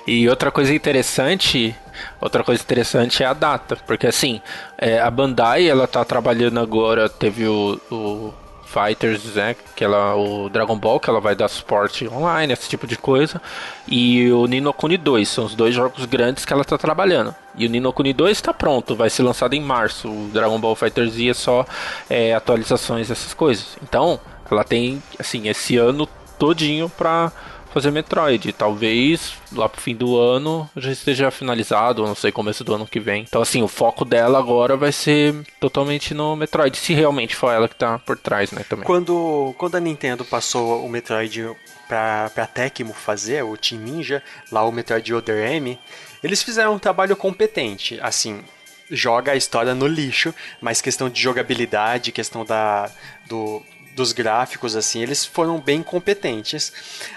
[0.05, 1.75] E outra coisa interessante,
[2.21, 4.41] outra coisa interessante é a data, porque assim,
[4.77, 8.33] é, a Bandai ela tá trabalhando agora, teve o, o
[8.68, 12.86] Fighters, né, que ela, o Dragon Ball, que ela vai dar suporte online, esse tipo
[12.86, 13.41] de coisa,
[13.88, 17.34] e o Nino Kuni 2, são os dois jogos grandes que ela tá trabalhando.
[17.55, 20.09] E o Nino Kuni 2 está pronto, vai ser lançado em março.
[20.09, 21.65] O Dragon Ball Fighter Z é só
[22.09, 23.78] é, atualizações dessas coisas.
[23.82, 26.07] Então, ela tem assim esse ano
[26.38, 27.32] todinho pra
[27.78, 28.51] fazer Metroid.
[28.53, 32.99] Talvez lá pro fim do ano já esteja finalizado, não sei, começo do ano que
[32.99, 33.23] vem.
[33.28, 37.67] Então, assim, o foco dela agora vai ser totalmente no Metroid, se realmente for ela
[37.67, 38.86] que tá por trás, né, também.
[38.86, 41.51] Quando, quando a Nintendo passou o Metroid
[41.88, 45.80] pra, pra Tecmo fazer, o Team Ninja, lá o Metroid Other M,
[46.23, 47.99] eles fizeram um trabalho competente.
[48.01, 48.41] Assim,
[48.89, 52.89] joga a história no lixo, mas questão de jogabilidade, questão da,
[53.28, 53.61] do,
[53.97, 56.71] dos gráficos, assim, eles foram bem competentes.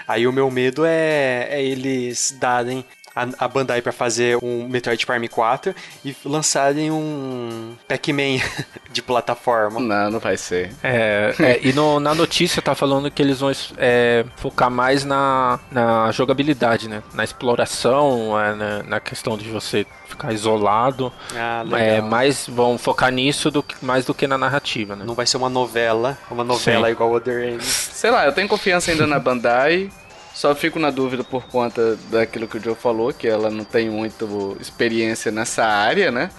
[0.07, 2.83] Aí o meu medo é, é eles darem
[3.15, 5.73] a, a Bandai para fazer um Metroid Prime 4
[6.05, 8.39] e lançarem um Pac-Man
[8.91, 9.79] de plataforma.
[9.79, 10.71] Não, não vai ser.
[10.83, 15.59] É, é, e no- na notícia tá falando que eles vão é, focar mais na,
[15.71, 17.03] na jogabilidade, né?
[17.13, 21.11] Na exploração, é, na, na questão de você ficar isolado.
[21.35, 21.79] Ah, legal.
[21.79, 25.03] É, mais vão focar nisso do que, mais do que na narrativa, né?
[25.05, 26.91] Não vai ser uma novela, uma novela Sim.
[26.91, 27.61] igual Other M.
[27.61, 29.89] Sei lá, eu tenho confiança ainda na Bandai.
[30.41, 33.91] Só fico na dúvida por conta daquilo que o Joe falou, que ela não tem
[33.91, 36.31] muito experiência nessa área, né?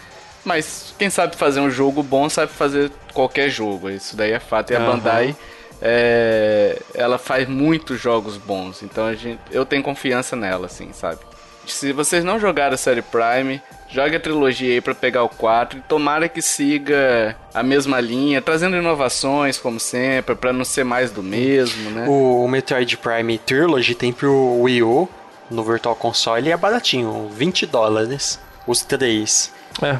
[0.44, 3.88] Mas quem sabe fazer um jogo bom sabe fazer qualquer jogo.
[3.88, 4.72] Isso daí é fato.
[4.72, 4.80] E a.
[4.80, 5.36] Bandai,
[5.80, 8.82] é, ela faz muitos jogos bons.
[8.82, 11.20] Então a gente, eu tenho confiança nela, assim, sabe?
[11.64, 13.62] Se vocês não jogaram a série Prime,
[13.93, 18.40] jogue a trilogia aí pra pegar o 4 e tomara que siga a mesma linha,
[18.40, 22.07] trazendo inovações, como sempre, pra não ser mais do mesmo, né?
[22.09, 25.09] O Metroid Prime Trilogy tem pro Wii U
[25.51, 28.40] no Virtual Console e é baratinho, 20 dólares.
[28.66, 29.53] Os três.
[29.82, 29.99] É.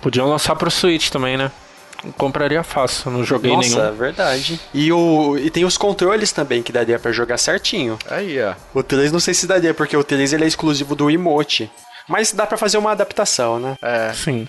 [0.00, 1.50] Podiam lançar pro Switch também, né?
[2.04, 3.96] Eu compraria fácil, não joguei Nossa, nenhum.
[3.96, 4.60] verdade.
[4.72, 7.98] E, o, e tem os controles também que daria pra jogar certinho.
[8.08, 8.54] Aí, ó.
[8.72, 11.68] O 3 não sei se daria, porque o 3 ele é exclusivo do emote.
[12.08, 13.76] Mas dá pra fazer uma adaptação, né?
[13.82, 14.12] É.
[14.14, 14.48] Sim.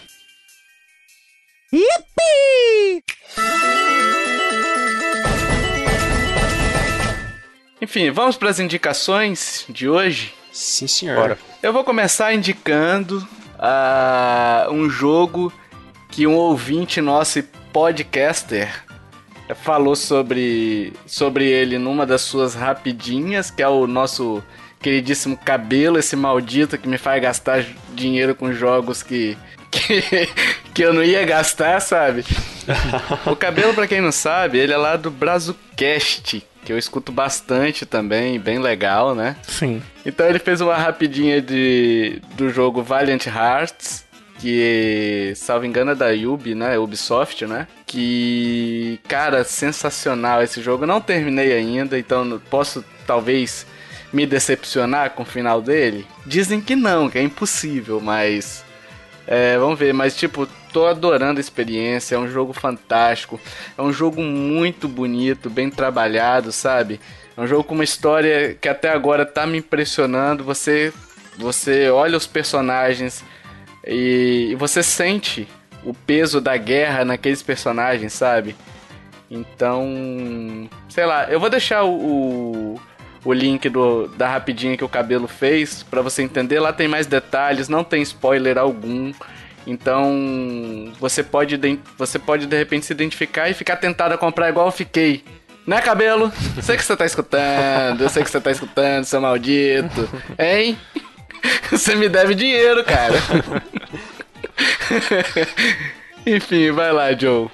[7.82, 10.34] Enfim, vamos pras indicações de hoje.
[10.52, 11.16] Sim, senhor.
[11.16, 11.40] Bora.
[11.62, 15.54] Eu vou começar indicando ah, um jogo
[16.10, 18.84] que um ouvinte nosso e podcaster
[19.56, 24.44] falou sobre, sobre ele numa das suas rapidinhas, que é o nosso
[24.82, 29.38] queridíssimo cabelo, esse maldito que me faz gastar dinheiro com jogos que,
[29.72, 30.02] que,
[30.74, 32.24] que eu não ia gastar, sabe?
[33.26, 37.86] o cabelo, pra quem não sabe, ele é lá do Brazucast, que eu escuto bastante
[37.86, 39.36] também, bem legal, né?
[39.44, 39.82] Sim.
[40.06, 44.06] Então ele fez uma rapidinha de, do jogo Valiant Hearts,
[44.40, 46.78] que, salvo engano, é da Ubi, né?
[46.78, 47.68] Ubisoft, né?
[47.86, 50.84] Que, cara, sensacional esse jogo.
[50.84, 53.66] Eu não terminei ainda, então não- posso talvez
[54.12, 56.06] me decepcionar com o final dele.
[56.26, 58.64] Dizem que não, que é impossível, mas
[59.28, 63.40] é, vamos ver, mas tipo, tô adorando a experiência, é um jogo fantástico,
[63.78, 67.00] é um jogo muito bonito, bem trabalhado, sabe?
[67.38, 70.44] É um jogo com uma história que até agora tá me impressionando.
[70.44, 70.92] Você,
[71.38, 73.24] você olha os personagens
[73.86, 75.48] e, e você sente
[75.84, 78.56] o peso da guerra naqueles personagens, sabe?
[79.32, 82.82] Então, sei lá, eu vou deixar o, o,
[83.24, 86.60] o link do, da rapidinha que o cabelo fez pra você entender.
[86.60, 89.12] Lá tem mais detalhes, não tem spoiler algum.
[89.68, 91.60] Então, você pode,
[91.98, 95.24] você pode de repente se identificar e ficar tentado a comprar igual eu fiquei.
[95.68, 96.32] Né, cabelo?
[96.64, 100.10] Sei que você tá escutando, eu sei que você tá escutando, seu maldito.
[100.38, 100.78] Hein?
[101.72, 103.16] Você me deve dinheiro, cara.
[106.26, 107.48] Enfim, vai lá, Joe.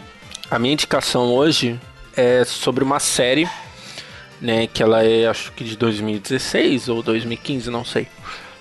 [0.49, 1.79] A minha indicação hoje
[2.15, 3.47] é sobre uma série,
[4.41, 8.07] né, que ela é acho que de 2016 ou 2015, não sei.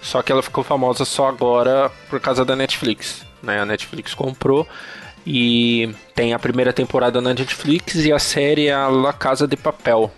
[0.01, 3.61] Só que ela ficou famosa só agora por causa da Netflix, né?
[3.61, 4.68] A Netflix comprou
[5.27, 10.12] e tem a primeira temporada na Netflix e a série é La Casa de Papel,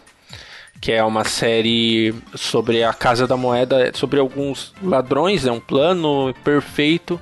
[0.80, 6.34] que é uma série sobre a Casa da Moeda, sobre alguns ladrões, é um plano
[6.42, 7.20] perfeito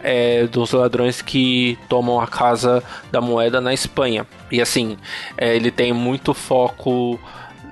[0.00, 4.26] é, dos ladrões que tomam a Casa da Moeda na Espanha.
[4.52, 4.96] E assim,
[5.36, 7.18] é, ele tem muito foco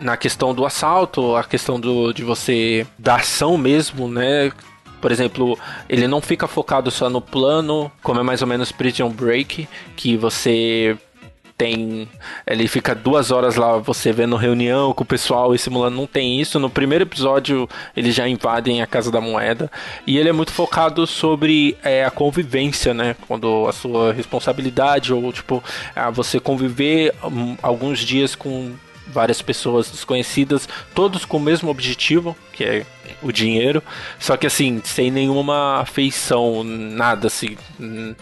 [0.03, 4.53] na questão do assalto, a questão do, de você da ação mesmo, né?
[5.00, 9.09] Por exemplo, ele não fica focado só no plano, como é mais ou menos Prison
[9.09, 10.96] Break, que você
[11.57, 12.09] tem.
[12.46, 15.96] Ele fica duas horas lá, você vendo reunião com o pessoal e simulando.
[15.96, 16.59] Não tem isso.
[16.59, 19.70] No primeiro episódio, eles já invadem a Casa da Moeda.
[20.07, 23.16] E ele é muito focado sobre é, a convivência, né?
[23.26, 25.62] Quando a sua responsabilidade, ou tipo,
[26.12, 28.72] você conviver hum, alguns dias com
[29.07, 32.86] várias pessoas desconhecidas, todos com o mesmo objetivo, que é
[33.22, 33.82] o dinheiro,
[34.18, 37.57] só que assim, sem nenhuma afeição, nada assim,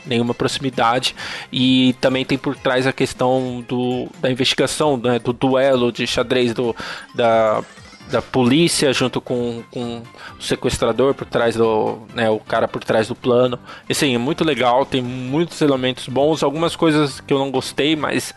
[0.07, 1.15] nenhuma proximidade.
[1.53, 6.53] E também tem por trás a questão do, da investigação, né, do duelo de xadrez
[6.53, 6.75] do,
[7.15, 7.63] da,
[8.11, 10.03] da polícia junto com, com
[10.39, 13.59] o sequestrador por trás do, né, o cara por trás do plano.
[13.89, 17.97] E assim, é muito legal, tem muitos elementos bons, algumas coisas que eu não gostei,
[17.97, 18.35] mas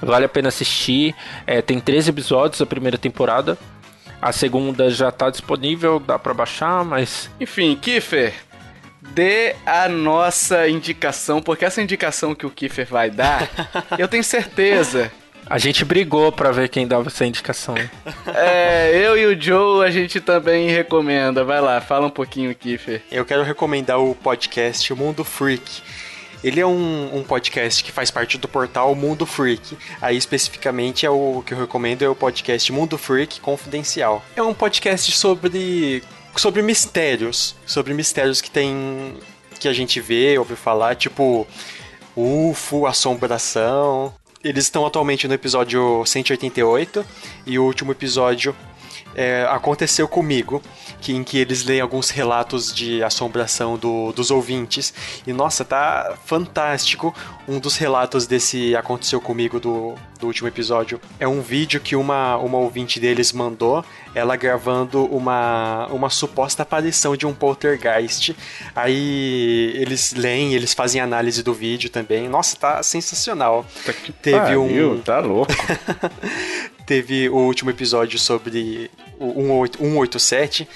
[0.00, 1.14] Vale a pena assistir.
[1.46, 3.58] É, tem 13 episódios a primeira temporada.
[4.20, 7.30] A segunda já tá disponível, dá pra baixar, mas.
[7.40, 8.34] Enfim, Kiffer,
[9.00, 13.48] dê a nossa indicação, porque essa indicação que o Kiffer vai dar,
[13.98, 15.10] eu tenho certeza.
[15.48, 17.76] A gente brigou pra ver quem dava essa indicação.
[18.34, 21.44] É, eu e o Joe a gente também recomenda.
[21.44, 23.00] Vai lá, fala um pouquinho, Kiffer.
[23.12, 25.82] Eu quero recomendar o podcast Mundo Freak.
[26.42, 29.76] Ele é um, um podcast que faz parte do portal Mundo Freak.
[30.00, 34.24] Aí, especificamente, é o que eu recomendo é o podcast Mundo Freak Confidencial.
[34.34, 36.02] É um podcast sobre,
[36.36, 37.54] sobre mistérios.
[37.66, 39.14] Sobre mistérios que tem.
[39.58, 41.46] que a gente vê, ouve falar, tipo.
[42.16, 44.14] UFO, assombração.
[44.42, 47.04] Eles estão atualmente no episódio 188
[47.44, 48.56] e o último episódio
[49.16, 50.62] é, aconteceu comigo,
[51.00, 54.92] que, em que eles leem alguns relatos de assombração do, dos ouvintes.
[55.26, 57.14] E nossa, tá fantástico.
[57.48, 62.36] Um dos relatos desse aconteceu comigo do, do último episódio é um vídeo que uma,
[62.36, 63.82] uma ouvinte deles mandou,
[64.14, 68.36] ela gravando uma, uma suposta aparição de um poltergeist.
[68.74, 72.28] Aí eles leem, eles fazem análise do vídeo também.
[72.28, 73.64] Nossa, tá sensacional.
[73.86, 75.00] Tá que Teve pariu, um.
[75.00, 75.52] Tá louco.
[76.86, 80.68] Teve o último episódio sobre o 187,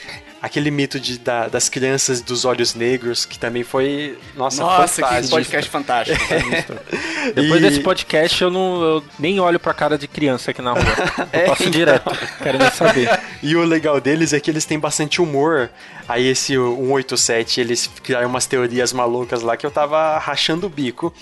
[0.43, 5.23] aquele mito de, da, das crianças dos olhos negros, que também foi, nossa, nossa fantástico.
[5.23, 6.19] que podcast fantástico.
[7.35, 7.61] Depois e...
[7.61, 10.83] desse podcast, eu, não, eu nem olho pra cara de criança aqui na rua.
[11.33, 11.73] Eu é, passo então...
[11.73, 12.11] direto,
[12.43, 13.21] quero nem saber.
[13.43, 15.71] E o legal deles é que eles têm bastante humor.
[16.07, 21.15] Aí esse 187, eles criaram umas teorias malucas lá que eu tava rachando o bico.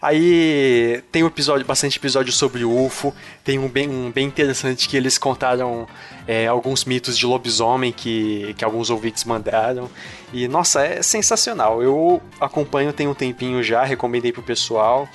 [0.00, 3.12] Aí tem um episódio, bastante episódio sobre o UFO,
[3.42, 5.88] tem um bem, um bem interessante que eles contaram
[6.28, 9.90] é, alguns mitos de lobisomem que, que alguns ouvintes mandaram.
[10.32, 11.82] E nossa, é sensacional.
[11.82, 15.08] Eu acompanho tem um tempinho já, recomendei pro pessoal.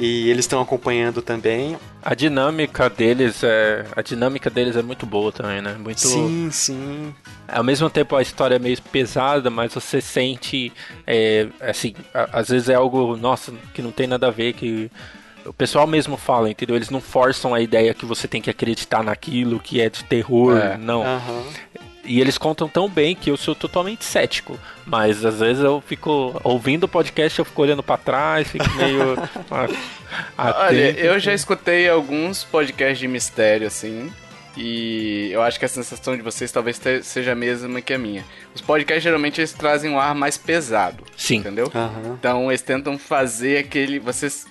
[0.00, 1.76] E eles estão acompanhando também.
[2.02, 3.84] A dinâmica deles é.
[3.94, 5.76] A dinâmica deles é muito boa também, né?
[5.78, 6.00] Muito.
[6.00, 7.14] Sim, sim.
[7.46, 10.72] Ao mesmo tempo a história é meio pesada, mas você sente.
[11.06, 14.90] É, assim, às vezes é algo, nossa, que não tem nada a ver, que
[15.44, 16.76] o pessoal mesmo fala, entendeu?
[16.76, 20.56] Eles não forçam a ideia que você tem que acreditar naquilo, que é de terror,
[20.56, 20.76] é.
[20.78, 21.02] não.
[21.02, 21.44] Uhum.
[22.10, 24.58] E eles contam tão bem que eu sou totalmente cético.
[24.84, 29.16] Mas às vezes eu fico ouvindo o podcast, eu fico olhando para trás, fico meio.
[30.36, 34.12] Olha, eu já escutei alguns podcasts de mistério, assim.
[34.56, 38.24] E eu acho que a sensação de vocês talvez seja a mesma que a minha.
[38.52, 41.04] Os podcasts geralmente eles trazem um ar mais pesado.
[41.16, 41.36] Sim.
[41.36, 41.70] Entendeu?
[41.72, 42.14] Uhum.
[42.14, 44.00] Então eles tentam fazer aquele.
[44.00, 44.48] Vocês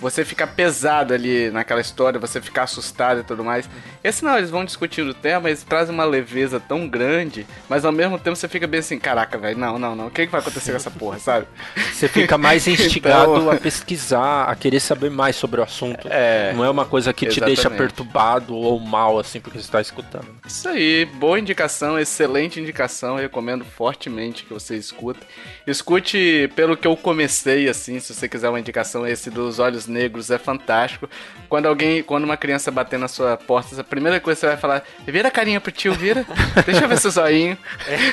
[0.00, 3.68] você ficar pesado ali naquela história, você ficar assustado e tudo mais.
[4.02, 7.92] Esse não, eles vão discutindo o tema, eles trazem uma leveza tão grande, mas ao
[7.92, 10.40] mesmo tempo você fica bem assim, caraca, velho, não, não, não, o que, que vai
[10.40, 11.46] acontecer com essa porra, sabe?
[11.92, 13.50] Você fica mais instigado então...
[13.50, 16.08] a pesquisar, a querer saber mais sobre o assunto.
[16.10, 17.56] É, não é uma coisa que exatamente.
[17.56, 20.28] te deixa perturbado ou mal, assim, porque você está escutando.
[20.46, 25.20] Isso aí, boa indicação, excelente indicação, recomendo fortemente que você escute.
[25.66, 30.30] Escute pelo que eu comecei, assim, se você quiser uma indicação, esse dos Olhos Negros
[30.30, 31.10] é fantástico.
[31.48, 34.56] Quando alguém, quando uma criança bater na sua porta, a primeira coisa que você vai
[34.56, 36.24] falar, vira a carinha pro tio, vira.
[36.64, 37.58] Deixa eu ver seu zoinho.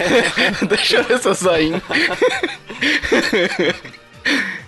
[0.68, 1.82] Deixa eu ver seu zoinho.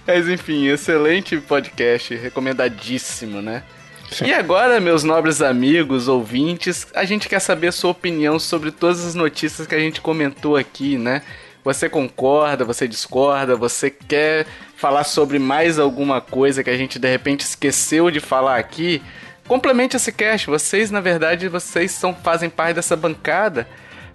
[0.07, 3.64] Mas enfim, excelente podcast, recomendadíssimo, né?
[4.12, 4.26] Sim.
[4.26, 9.05] E agora, meus nobres amigos, ouvintes, a gente quer saber a sua opinião sobre todas
[9.05, 11.22] as notícias que a gente comentou aqui, né?
[11.64, 14.47] Você concorda, você discorda, você quer
[14.80, 19.01] falar sobre mais alguma coisa que a gente de repente esqueceu de falar aqui?
[19.45, 20.47] Complemente esse cast.
[20.47, 23.67] Vocês, na verdade, vocês são, fazem parte dessa bancada.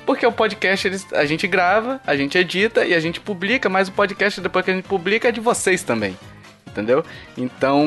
[0.07, 3.89] Porque o podcast eles, a gente grava, a gente edita e a gente publica, mas
[3.89, 6.17] o podcast depois que a gente publica é de vocês também
[6.75, 7.05] entendeu?
[7.39, 7.87] Então,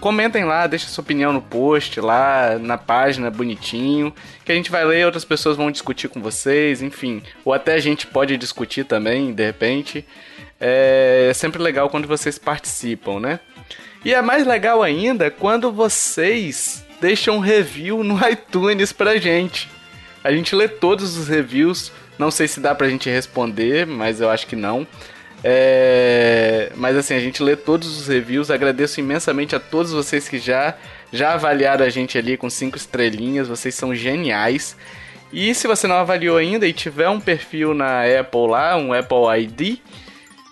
[0.00, 4.12] comentem lá, deixem sua opinião no post, lá na página, bonitinho,
[4.44, 7.22] que a gente vai ler, outras pessoas vão discutir com vocês, enfim.
[7.44, 10.04] Ou até a gente pode discutir também, de repente.
[10.60, 13.40] É sempre legal quando vocês participam, né?
[14.04, 19.68] E é mais legal ainda quando vocês deixam um review no iTunes pra gente.
[20.22, 24.28] A gente lê todos os reviews, não sei se dá pra gente responder, mas eu
[24.28, 24.86] acho que não.
[25.42, 26.72] É...
[26.74, 28.50] Mas assim, a gente lê todos os reviews.
[28.50, 30.74] Agradeço imensamente a todos vocês que já,
[31.12, 33.48] já avaliaram a gente ali com cinco estrelinhas.
[33.48, 34.76] Vocês são geniais.
[35.32, 39.42] E se você não avaliou ainda e tiver um perfil na Apple lá, um Apple
[39.42, 39.78] ID,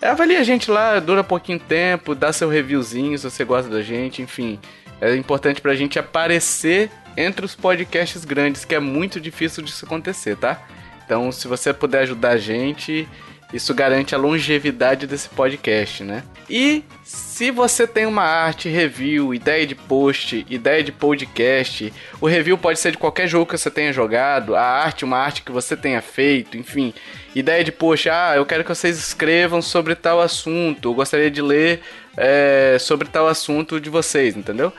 [0.02, 4.22] avalie a gente lá, dura pouquinho tempo, dá seu reviewzinho se você gosta da gente,
[4.22, 4.58] enfim.
[5.00, 10.36] É importante pra gente aparecer entre os podcasts grandes, que é muito difícil disso acontecer,
[10.36, 10.60] tá?
[11.04, 13.08] Então, se você puder ajudar a gente,
[13.52, 16.24] isso garante a longevidade desse podcast, né?
[16.50, 22.58] E se você tem uma arte, review, ideia de post, ideia de podcast, o review
[22.58, 25.76] pode ser de qualquer jogo que você tenha jogado, a arte, uma arte que você
[25.76, 26.92] tenha feito, enfim.
[27.38, 31.42] Ideia de post, ah, eu quero que vocês escrevam sobre tal assunto, eu gostaria de
[31.42, 31.82] ler
[32.16, 34.72] é, sobre tal assunto de vocês, entendeu?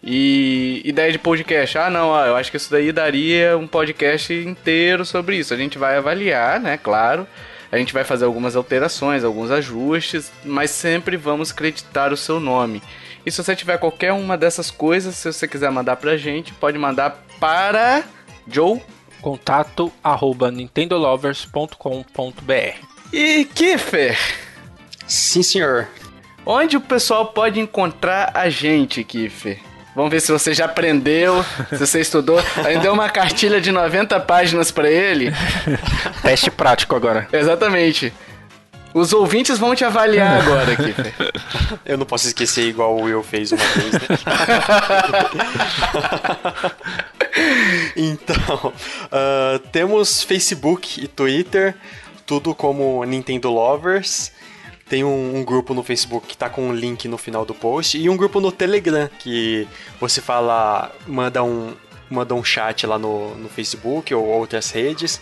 [0.00, 5.04] E ideia de podcast, ah não, eu acho que isso daí daria um podcast inteiro
[5.04, 5.52] sobre isso.
[5.52, 7.26] A gente vai avaliar, né, claro
[7.74, 12.80] a gente vai fazer algumas alterações, alguns ajustes, mas sempre vamos acreditar o seu nome.
[13.26, 16.78] E se você tiver qualquer uma dessas coisas, se você quiser mandar pra gente, pode
[16.78, 18.04] mandar para
[18.46, 18.80] Joe
[19.24, 22.76] contato arroba nintendolovers.com.br
[23.10, 24.18] E Kiffer?
[25.06, 25.88] Sim, senhor.
[26.44, 29.58] Onde o pessoal pode encontrar a gente, Kiffer?
[29.96, 32.38] Vamos ver se você já aprendeu, se você estudou.
[32.62, 35.32] Aí deu uma cartilha de 90 páginas para ele.
[36.20, 37.26] Teste prático agora.
[37.32, 38.12] Exatamente.
[38.94, 40.94] Os ouvintes vão te avaliar agora aqui.
[41.84, 43.98] Eu não posso esquecer igual o Will fez uma vez, né?
[47.96, 48.72] então,
[49.06, 51.74] uh, temos Facebook e Twitter,
[52.26, 54.32] tudo como Nintendo Lovers.
[54.88, 57.96] Tem um, um, grupo no Facebook que tá com um link no final do post
[57.96, 59.66] e um grupo no Telegram que
[59.98, 61.74] você fala, manda um,
[62.10, 65.20] manda um chat lá no, no Facebook ou outras redes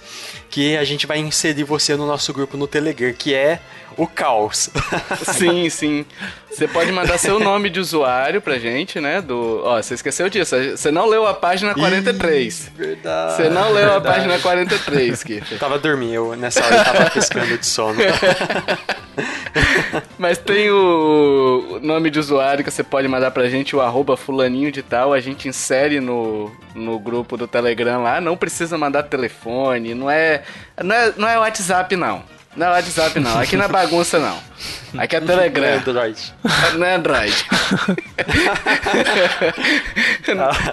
[0.51, 3.61] que a gente vai inserir você no nosso grupo no Telegram, que é
[3.97, 4.71] o caos.
[5.37, 6.07] sim, sim.
[6.51, 9.23] Você pode mandar seu nome de usuário pra gente, né?
[9.23, 10.55] Do, ó, você esqueceu disso.
[10.77, 12.67] Você não leu a página 43.
[12.67, 13.37] Ih, verdade.
[13.37, 14.09] Você não leu verdade.
[14.09, 15.53] a página 43, Kiffer.
[15.53, 17.99] Eu tava dormindo, eu, nessa hora eu tava pescando de sono.
[20.19, 24.71] Mas tem o nome de usuário que você pode mandar pra gente, o arroba fulaninho
[24.71, 25.13] de tal.
[25.13, 28.21] A gente insere no, no grupo do Telegram lá.
[28.21, 30.43] Não precisa mandar telefone, não é,
[30.83, 32.23] não é, não é WhatsApp, não.
[32.55, 33.39] Não é WhatsApp, não.
[33.39, 34.39] Aqui não é bagunça, não.
[34.99, 35.63] Aqui é Telegram.
[35.63, 36.35] Não é Android.
[36.75, 37.47] Não é Android.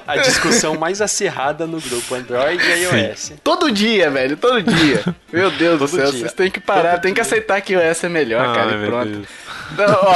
[0.06, 3.20] a, a, discussão mais acirrada no grupo Android e iOS.
[3.20, 3.38] Sim.
[3.42, 4.36] Todo dia, velho.
[4.36, 5.04] Todo dia.
[5.32, 6.12] Meu Deus todo do céu.
[6.12, 6.20] Dia.
[6.20, 6.92] Vocês têm que parar.
[6.92, 7.16] Todo tem dia.
[7.16, 8.72] que aceitar que iOS é melhor, ah, cara.
[8.76, 9.28] E pronto.
[9.72, 10.16] Então, ó,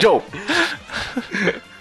[0.00, 0.22] Joe.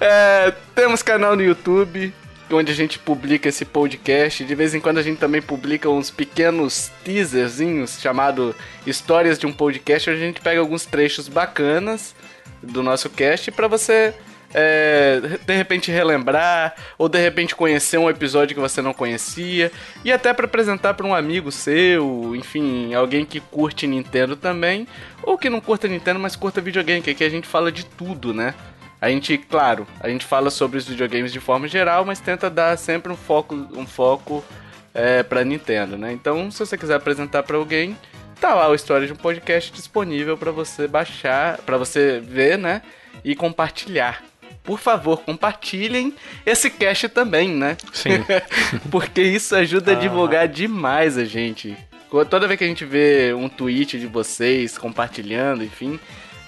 [0.00, 2.12] É, temos canal no YouTube
[2.52, 4.44] onde a gente publica esse podcast.
[4.44, 8.54] De vez em quando a gente também publica uns pequenos teaserzinhos chamado
[8.86, 12.14] Histórias de um Podcast, onde a gente pega alguns trechos bacanas
[12.62, 14.14] do nosso cast para você
[14.52, 19.70] é, de repente relembrar ou de repente conhecer um episódio que você não conhecia
[20.04, 24.86] e até para apresentar para um amigo seu, enfim, alguém que curte Nintendo também
[25.22, 28.34] ou que não curta Nintendo, mas curta videogame, que aqui a gente fala de tudo,
[28.34, 28.54] né?
[29.00, 32.76] A gente, claro, a gente fala sobre os videogames de forma geral, mas tenta dar
[32.76, 34.44] sempre um foco, um foco
[34.92, 36.12] é, para Nintendo, né?
[36.12, 37.96] Então, se você quiser apresentar para alguém,
[38.40, 42.82] tá lá o História de um Podcast disponível para você baixar, para você ver, né?
[43.24, 44.22] E compartilhar.
[44.62, 47.78] Por favor, compartilhem esse cast também, né?
[47.94, 48.24] Sim.
[48.90, 51.74] Porque isso ajuda a divulgar demais a gente.
[52.28, 55.98] Toda vez que a gente vê um tweet de vocês compartilhando, enfim,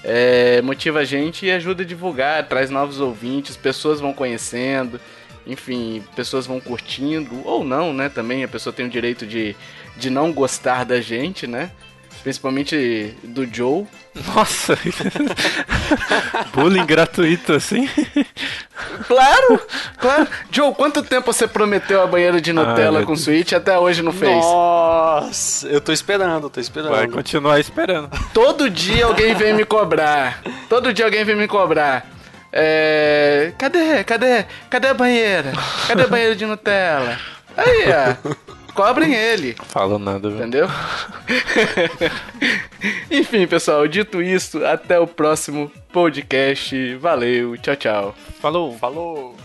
[0.04, 5.00] é, motiva a gente e ajuda a divulgar, traz novos ouvintes, pessoas vão conhecendo,
[5.46, 8.08] enfim, pessoas vão curtindo, ou não, né?
[8.08, 9.56] Também a pessoa tem o direito de,
[9.96, 11.70] de não gostar da gente, né?
[12.22, 13.84] Principalmente do Joe.
[14.34, 14.78] Nossa!
[16.54, 17.88] Bullying gratuito assim?
[19.08, 19.60] Claro!
[19.98, 20.28] Claro!
[20.50, 24.02] Joe, quanto tempo você prometeu a banheira de Nutella ah, com Switch e até hoje
[24.02, 24.36] não fez?
[24.36, 25.66] Nossa!
[25.66, 26.92] Eu tô esperando, tô esperando.
[26.92, 28.08] Vai continuar esperando.
[28.32, 30.40] Todo dia alguém vem me cobrar.
[30.68, 32.06] Todo dia alguém vem me cobrar.
[32.52, 33.52] É...
[33.58, 34.04] Cadê?
[34.04, 34.44] Cadê?
[34.70, 35.52] Cadê a banheira?
[35.88, 37.18] Cadê a banheira de Nutella?
[37.56, 39.54] Aí, ó cobrem ele.
[39.58, 40.38] Não falo nada, viu?
[40.38, 40.68] Entendeu?
[43.10, 46.96] Enfim, pessoal, dito isso, até o próximo podcast.
[46.96, 48.14] Valeu, tchau, tchau.
[48.40, 48.76] Falou.
[48.78, 49.36] Falou.